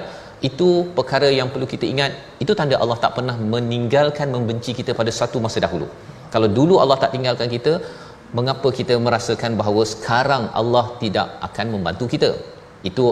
[0.49, 2.13] itu perkara yang perlu kita ingat.
[2.43, 5.89] Itu tanda Allah tak pernah meninggalkan membenci kita pada satu masa dahulu.
[6.35, 7.81] Kalau dulu Allah tak tinggalkan kita
[8.37, 12.31] mengapa kita merasakan bahawa sekarang Allah tidak akan membantu kita?
[12.85, 13.05] Itu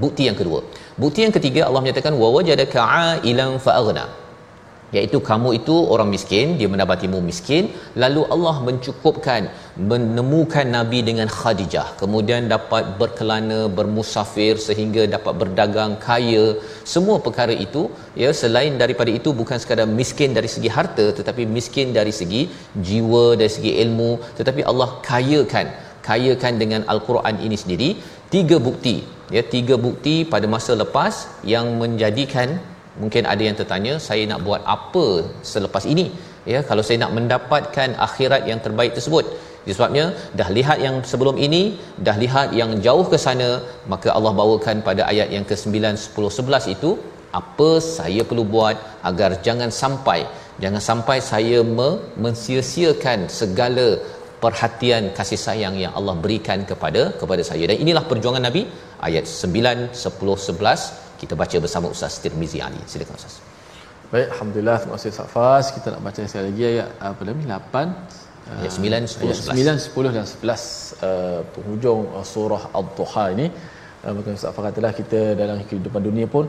[0.00, 0.64] bukti yang kedua.
[0.96, 2.80] Bukti yang ketiga Allah menyatakan wa wajadaka
[3.20, 4.04] ailan fa'aghna
[4.96, 7.64] iaitu kamu itu orang miskin dia mendapatimu miskin
[8.02, 9.42] lalu Allah mencukupkan
[9.90, 11.86] menemukan nabi dengan Khadijah.
[12.00, 16.44] Kemudian dapat berkelana bermusafir sehingga dapat berdagang kaya.
[16.94, 17.82] Semua perkara itu
[18.22, 22.42] ya selain daripada itu bukan sekadar miskin dari segi harta tetapi miskin dari segi
[22.88, 24.10] jiwa dari segi ilmu.
[24.40, 25.68] Tetapi Allah kayakan
[26.08, 27.90] kayakan dengan al-Quran ini sendiri.
[28.34, 28.96] Tiga bukti
[29.36, 31.14] ya tiga bukti pada masa lepas
[31.52, 32.48] yang menjadikan
[33.02, 35.06] mungkin ada yang tertanya saya nak buat apa
[35.52, 36.06] selepas ini?
[36.52, 39.26] Ya kalau saya nak mendapatkan akhirat yang terbaik tersebut.
[39.76, 40.04] Sebabnya
[40.38, 41.62] dah lihat yang sebelum ini
[42.06, 43.48] dah lihat yang jauh ke sana
[43.92, 46.90] maka Allah bawakan pada ayat yang ke-9 10 11 itu
[47.40, 48.76] apa saya perlu buat
[49.10, 50.20] agar jangan sampai
[50.62, 53.86] jangan sampai saya me- mensia-siakan segala
[54.44, 57.64] perhatian kasih sayang yang Allah berikan kepada kepada saya.
[57.70, 58.62] Dan inilah perjuangan Nabi
[59.08, 62.80] ayat 9 10 11 kita baca bersama Ustaz Tirmizi Ali.
[62.90, 63.34] Silakan Ustaz.
[64.12, 65.66] Baik, alhamdulillah terima kasih Ustaz Fas.
[65.76, 69.54] Kita nak baca sekali lagi ayat apa nama 8 ayat 9 10 11.
[69.54, 73.46] 9 10 dan 11 uh, penghujung uh, surah Ad-Duha ini.
[74.04, 76.46] Uh, Maka Ustaz Fas katalah kita dalam kehidupan dunia pun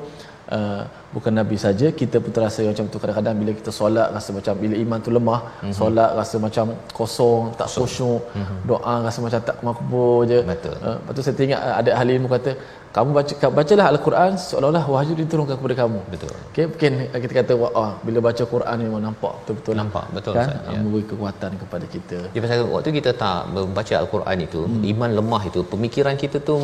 [0.56, 0.84] Uh,
[1.16, 4.76] bukan nabi saja kita pun terasa macam tu kadang-kadang bila kita solat rasa macam bila
[4.84, 5.74] iman tu lemah mm-hmm.
[5.80, 6.66] solat rasa macam
[6.98, 8.58] kosong tak khusyuk mm-hmm.
[8.72, 12.28] doa rasa macam tak makbul je betul uh, lepas tu saya teringat ada ahli ilmu
[12.36, 12.52] kata
[12.96, 17.72] kamu baca bacalah al-Quran seolah-olah wahyu diturunkan kepada kamu betul okey mungkin kita kata wah
[17.82, 20.80] oh, bila baca Quran memang nampak betul-betul nampak betul kan Ustaz, ya.
[20.84, 24.84] memberi kekuatan kepada kita dia pasal waktu kita tak membaca al-Quran itu hmm.
[24.92, 26.56] iman lemah itu pemikiran kita tu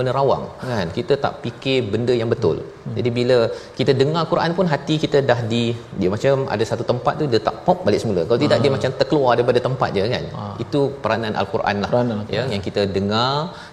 [0.00, 2.94] menerawang kan kita tak fikir benda yang betul hmm.
[2.98, 3.38] jadi bila
[3.80, 5.64] kita dengar Quran pun hati kita dah di
[6.02, 8.64] dia macam ada satu tempat tu dia tak pop balik semula kalau tidak ha.
[8.64, 10.44] dia macam terkeluar daripada tempat je kan ha.
[10.66, 12.48] itu peranan al-Quran lah peranan al-Quran.
[12.48, 13.30] ya yang kita dengar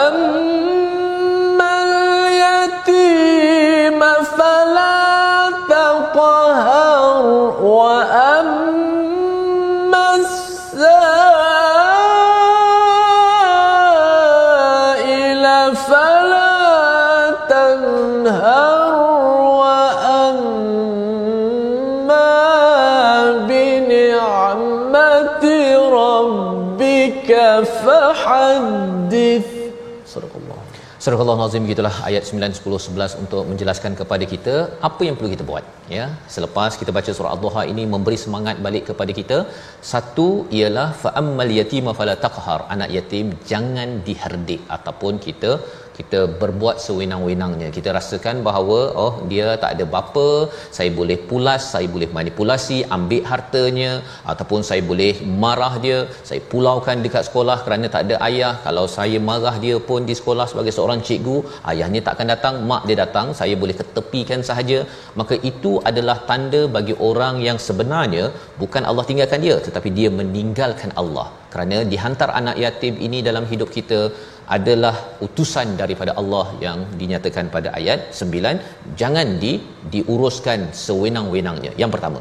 [31.07, 34.55] Surah Allah Nazim gitulah ayat 9 10 11 untuk menjelaskan kepada kita
[34.87, 35.65] apa yang perlu kita buat
[35.97, 36.05] ya.
[36.33, 39.37] Selepas kita baca surah Ad-Duha ini memberi semangat balik kepada kita.
[39.91, 40.27] Satu
[40.57, 42.59] ialah fa ammal yatima fala taqhar.
[42.75, 45.51] Anak yatim jangan diherdik ataupun kita
[45.99, 50.27] kita berbuat sewenang-wenangnya kita rasakan bahawa oh dia tak ada bapa
[50.77, 53.91] saya boleh pulas saya boleh manipulasi ambil hartanya
[54.31, 55.99] ataupun saya boleh marah dia.
[56.29, 58.53] Saya pulaukan dekat sekolah kerana tak ada ayah.
[58.65, 61.37] Kalau saya marah dia pun di sekolah sebagai seorang cikgu
[61.71, 64.79] ayahnya takkan datang mak dia datang saya boleh ketepikan sahaja.
[65.19, 68.25] Maka itu adalah tanda bagi orang yang sebenarnya
[68.61, 71.27] bukan Allah tinggalkan dia tetapi dia meninggalkan Allah.
[71.53, 73.99] Kerana dihantar anak yatim ini dalam hidup kita
[74.55, 79.53] adalah utusan daripada Allah yang dinyatakan pada ayat 9 jangan di
[79.93, 81.71] diuruskan sewenang-wenangnya.
[81.81, 82.19] Yang pertama.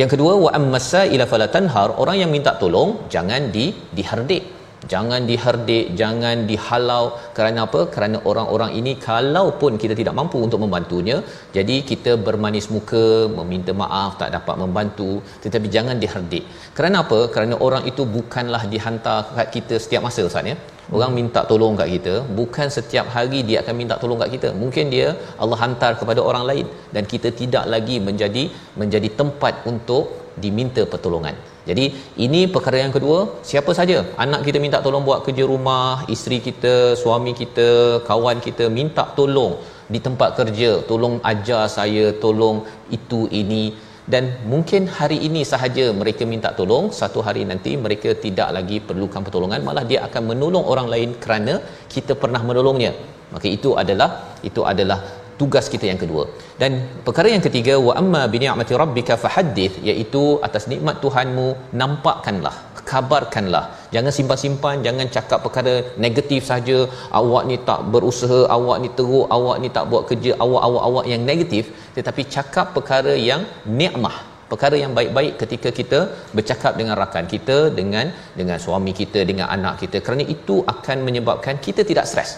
[0.00, 3.66] Yang kedua wa ammasa ila falatanhar orang yang minta tolong jangan di
[3.98, 4.57] diherdik
[4.92, 7.04] jangan diherdik jangan dihalau.
[7.36, 7.80] Kerana apa?
[7.94, 11.16] Kerana orang-orang ini kalaupun kita tidak mampu untuk membantunya
[11.56, 13.04] jadi kita bermanis muka
[13.38, 15.10] meminta maaf tak dapat membantu
[15.44, 16.44] tetapi jangan diherdik
[16.78, 17.20] kerana apa?
[17.34, 20.56] Kerana orang itu bukanlah dihantar kat kita setiap masa Ustaz ya?
[20.96, 24.48] Orang minta tolong kat kita bukan setiap hari dia akan minta tolong kat kita.
[24.62, 25.08] Mungkin dia
[25.42, 28.44] Allah hantar kepada orang lain dan kita tidak lagi menjadi
[28.80, 30.04] menjadi tempat untuk
[30.44, 31.36] diminta pertolongan
[31.68, 31.84] jadi
[32.24, 33.98] ini perkara yang kedua siapa saja?
[34.24, 37.68] Anak kita minta tolong buat kerja rumah isteri kita suami kita
[38.08, 39.52] kawan kita minta tolong
[39.94, 42.58] di tempat kerja tolong ajar saya tolong
[42.98, 43.64] itu ini.
[44.12, 49.20] Dan mungkin hari ini sahaja mereka minta tolong satu hari nanti mereka tidak lagi perlukan
[49.26, 51.54] pertolongan malah dia akan menolong orang lain kerana
[51.94, 52.92] kita pernah menolongnya.
[53.34, 54.10] Maka itu adalah
[54.48, 54.98] itu adalah
[55.40, 56.24] tugas kita yang kedua.
[56.60, 56.72] Dan
[57.06, 61.48] perkara yang ketiga wa amma bi ni'mati rabbika fahaddith iaitu atas nikmat Tuhanmu
[61.80, 62.56] nampakkanlah
[62.90, 63.64] kabarkanlah.
[63.94, 65.74] Jangan simpan-simpan jangan cakap perkara
[66.04, 66.78] negatif saja.
[67.20, 71.04] Awak ni tak berusaha awak ni teruk awak ni tak buat kerja awak awak awak
[71.12, 71.66] yang negatif.
[71.98, 73.44] Tetapi cakap perkara yang
[73.80, 74.16] nikmah
[74.50, 75.98] perkara yang baik-baik ketika kita
[76.36, 78.06] bercakap dengan rakan kita dengan
[78.38, 80.00] dengan suami kita dengan anak kita.
[80.04, 82.30] Kerana itu akan menyebabkan kita tidak stres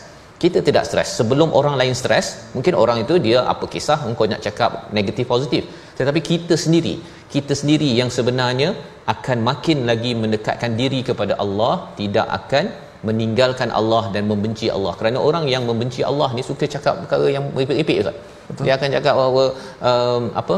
[0.42, 2.26] kita tidak stres sebelum orang lain stres
[2.56, 5.64] mungkin orang itu dia apa kisah engkau nak cakap negatif positif.
[5.98, 6.94] Tetapi kita sendiri
[7.34, 8.68] kita sendiri yang sebenarnya
[9.14, 12.64] akan makin lagi mendekatkan diri kepada Allah tidak akan
[13.08, 14.92] meninggalkan Allah dan membenci Allah.
[14.98, 18.16] Kerana orang yang membenci Allah ni suka cakap perkara yang meripik-ripik Ustaz.
[18.66, 19.44] Dia akan cakap bahawa
[19.90, 20.54] um, apa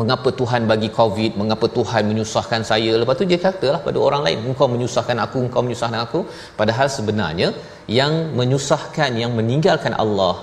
[0.00, 1.32] mengapa Tuhan bagi covid?
[1.40, 2.92] Mengapa Tuhan menyusahkan saya?
[3.00, 6.20] Lepas tu dia katalah pada orang lain engkau menyusahkan aku engkau menyusahkan aku.
[6.60, 7.48] Padahal sebenarnya
[8.00, 10.34] yang menyusahkan yang meninggalkan Allah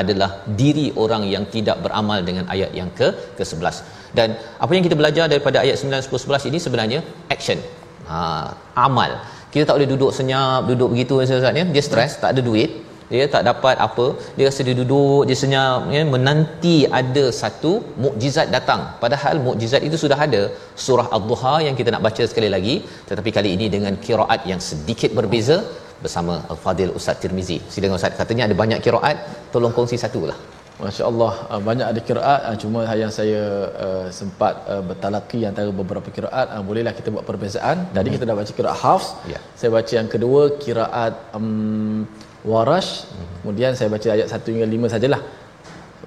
[0.00, 0.30] adalah
[0.60, 3.76] diri orang yang tidak beramal dengan ayat yang ke ke-11
[4.18, 4.28] dan
[4.64, 6.98] apa yang kita belajar daripada ayat 9 10 11 ini sebenarnya
[7.34, 7.58] action.
[8.08, 8.18] Ha
[8.86, 9.12] amal.
[9.52, 11.64] Kita tak boleh duduk senyap duduk begitu Ustaz ya?
[11.74, 12.70] Dia stres tak ada duit
[13.12, 14.06] dia tak dapat apa
[14.36, 17.72] dia rasa dia duduk dia senyap ya, menanti ada satu
[18.04, 18.82] mukjizat datang.
[19.02, 20.42] Padahal mukjizat itu sudah ada.
[20.86, 22.74] Surah ad-duha yang kita nak baca sekali lagi.
[23.10, 25.58] Tetapi kali ini dengan kiraat yang sedikit berbeza
[26.04, 27.58] bersama al-fadil ustaz Tirmizi.
[27.74, 29.16] Silakan ustaz katanya ada banyak kiraat
[29.54, 30.38] tolong kongsi satu lah
[30.82, 32.40] Masya Allah uh, banyak ada kiraat.
[32.48, 33.42] Uh, cuma yang saya
[33.86, 37.76] uh, sempat uh, bertalaki antara beberapa kiraat uh, bolehlah kita buat perbezaan.
[37.96, 38.16] Tadi hmm.
[38.16, 39.08] kita dah baca kiraat Hafs.
[39.32, 39.38] Ya.
[39.58, 42.02] saya baca yang kedua kiraat um,
[42.47, 43.43] Warash hmm.
[43.43, 45.21] kemudian saya baca ayat 1 hingga 5 sajalah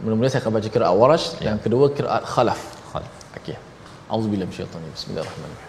[0.00, 1.52] mula-mula saya akan baca kiraat Warash ya.
[1.52, 2.60] yang kedua kiraat Khalaf
[2.92, 3.56] Khalaf okey
[4.08, 5.68] auzubillahi minasyaitanir bismillahirrahmanirrahim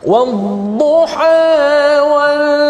[0.00, 1.36] والضحى
[2.00, 2.63] والليل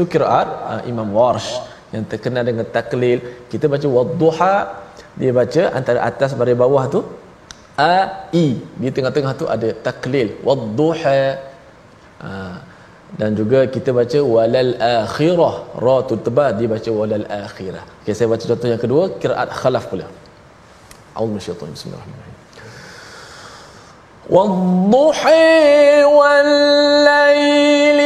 [0.00, 1.50] itu kiraat uh, Imam Warsh
[1.94, 3.18] yang terkenal dengan taklil
[3.52, 4.54] kita baca wadduha
[5.20, 7.00] dia baca antara atas baris bawah tu
[7.76, 7.94] a
[8.44, 8.46] i
[8.80, 11.20] di tengah-tengah tu ada taklil wadduha
[12.28, 12.56] uh,
[13.20, 15.54] dan juga kita baca walal akhirah
[15.84, 19.84] ra tu tebal dia baca walal akhirah okey saya baca contoh yang kedua kiraat khalaf
[19.92, 20.06] pula
[21.16, 22.34] a'udzu minasyaitanir bismillahirrahmanirrahim
[24.26, 28.00] والضحى والليل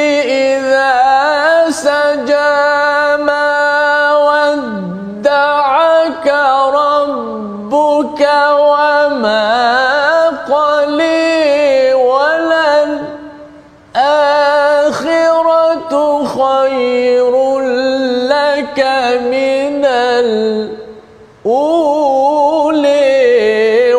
[18.66, 18.82] إنك
[19.30, 19.86] من
[20.26, 21.54] الأولي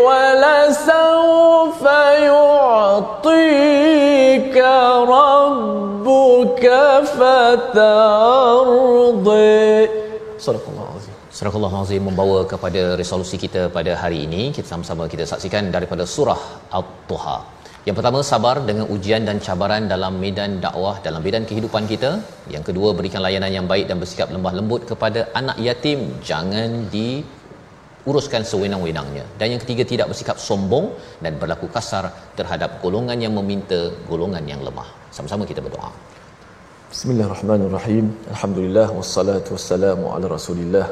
[0.06, 1.82] ولسوف
[2.30, 3.36] يعطيك
[5.16, 6.64] ربك
[7.14, 8.58] فترضي
[10.38, 14.50] صدق الله العظيم صدق الله العظيم membawa kepada resolusi kita pada hari ini.
[14.50, 16.40] Kita sama-sama kita saksikan daripada surah
[16.74, 17.55] Al-Tuhar.
[17.86, 22.10] Yang pertama sabar dengan ujian dan cabaran dalam medan dakwah dalam medan kehidupan kita.
[22.54, 26.00] Yang kedua berikan layanan yang baik dan bersikap lembah lembut kepada anak yatim.
[26.30, 27.22] Jangan di
[28.10, 29.24] uruskan sewenang-wenangnya.
[29.38, 30.86] Dan yang ketiga tidak bersikap sombong
[31.22, 33.78] dan berlaku kasar terhadap golongan yang meminta
[34.10, 34.88] golongan yang lemah.
[35.14, 35.90] Sama-sama kita berdoa.
[36.90, 38.06] Bismillahirrahmanirrahim.
[38.34, 40.86] Alhamdulillah wassalatu wassalamu ala Rasulillah.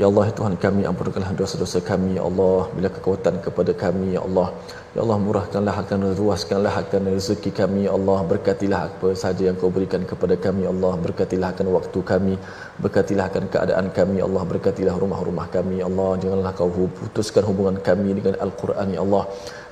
[0.00, 2.60] Ya Allah, ya Tuhan kami, ampunkanlah dosa-dosa kami, Ya Allah.
[2.76, 4.48] Bila kekuatan kepada kami, Ya Allah.
[4.94, 8.18] Ya Allah, murahkanlah akan ruaskanlah akan rezeki kami, Ya Allah.
[8.32, 10.92] Berkatilah apa sahaja yang kau berikan kepada kami, Ya Allah.
[11.06, 12.34] Berkatilah akan waktu kami.
[12.82, 14.44] Berkatilah akan keadaan kami, Ya Allah.
[14.52, 16.10] Berkatilah rumah-rumah kami, Ya Allah.
[16.22, 16.70] Janganlah kau
[17.00, 19.24] putuskan hubungan kami dengan Al-Quran, Ya Allah.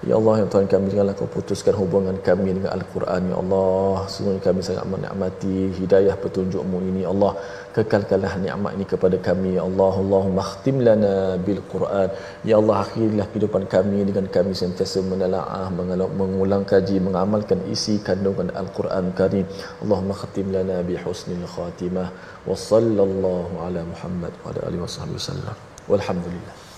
[0.03, 4.03] Ya Allah, Ya Tuhan kami, janganlah kau putuskan hubungan kami dengan Al-Quran, Ya Allah.
[4.11, 7.39] Sungguh kami sangat menikmati hidayah petunjukmu ini, Ya Allah.
[7.77, 9.95] Kekalkanlah nikmat ini kepada kami, Ya Allah.
[10.03, 12.09] Allahumma khtim lana bil Quran.
[12.43, 19.15] Ya Allah, akhirilah kehidupan kami dengan kami sentiasa menelaah, mengulang kaji, mengamalkan isi kandungan Al-Quran
[19.15, 19.47] Karim.
[19.87, 22.11] Allahumma khtim lana bi husnil khatimah.
[22.43, 25.55] Wa sallallahu ala Muhammad wa ala alihi wasallam.
[25.87, 26.72] Walhamdulillah.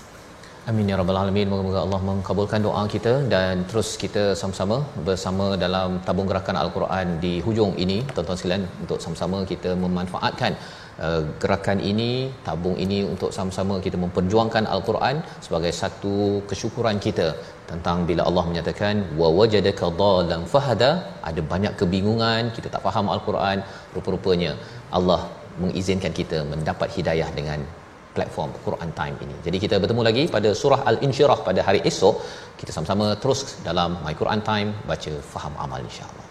[0.69, 1.47] Amin ya rabbal alamin.
[1.49, 7.33] Moga-moga Allah mengabulkan doa kita dan terus kita sama-sama bersama dalam tabung gerakan Al-Quran di
[7.45, 7.97] hujung ini.
[8.13, 10.57] Tuan-tuan sekalian untuk sama-sama kita memanfaatkan
[11.05, 12.09] uh, gerakan ini,
[12.47, 16.15] tabung ini untuk sama-sama kita memperjuangkan Al-Quran sebagai satu
[16.49, 17.27] kesyukuran kita
[17.69, 20.91] tentang bila Allah menyatakan wa wajadaka dhalan fahada.
[21.29, 23.59] Ada banyak kebingungan kita tak faham Al-Quran.
[23.97, 24.53] Rupa-rupanya
[24.97, 25.21] Allah
[25.63, 27.61] mengizinkan kita mendapat hidayah dengan
[28.17, 29.35] platform Quran Time ini.
[29.47, 32.15] Jadi kita bertemu lagi pada surah Al-Insyirah pada hari esok.
[32.59, 36.24] Kita sama-sama terus dalam My Quran Time baca faham amal insya-Allah.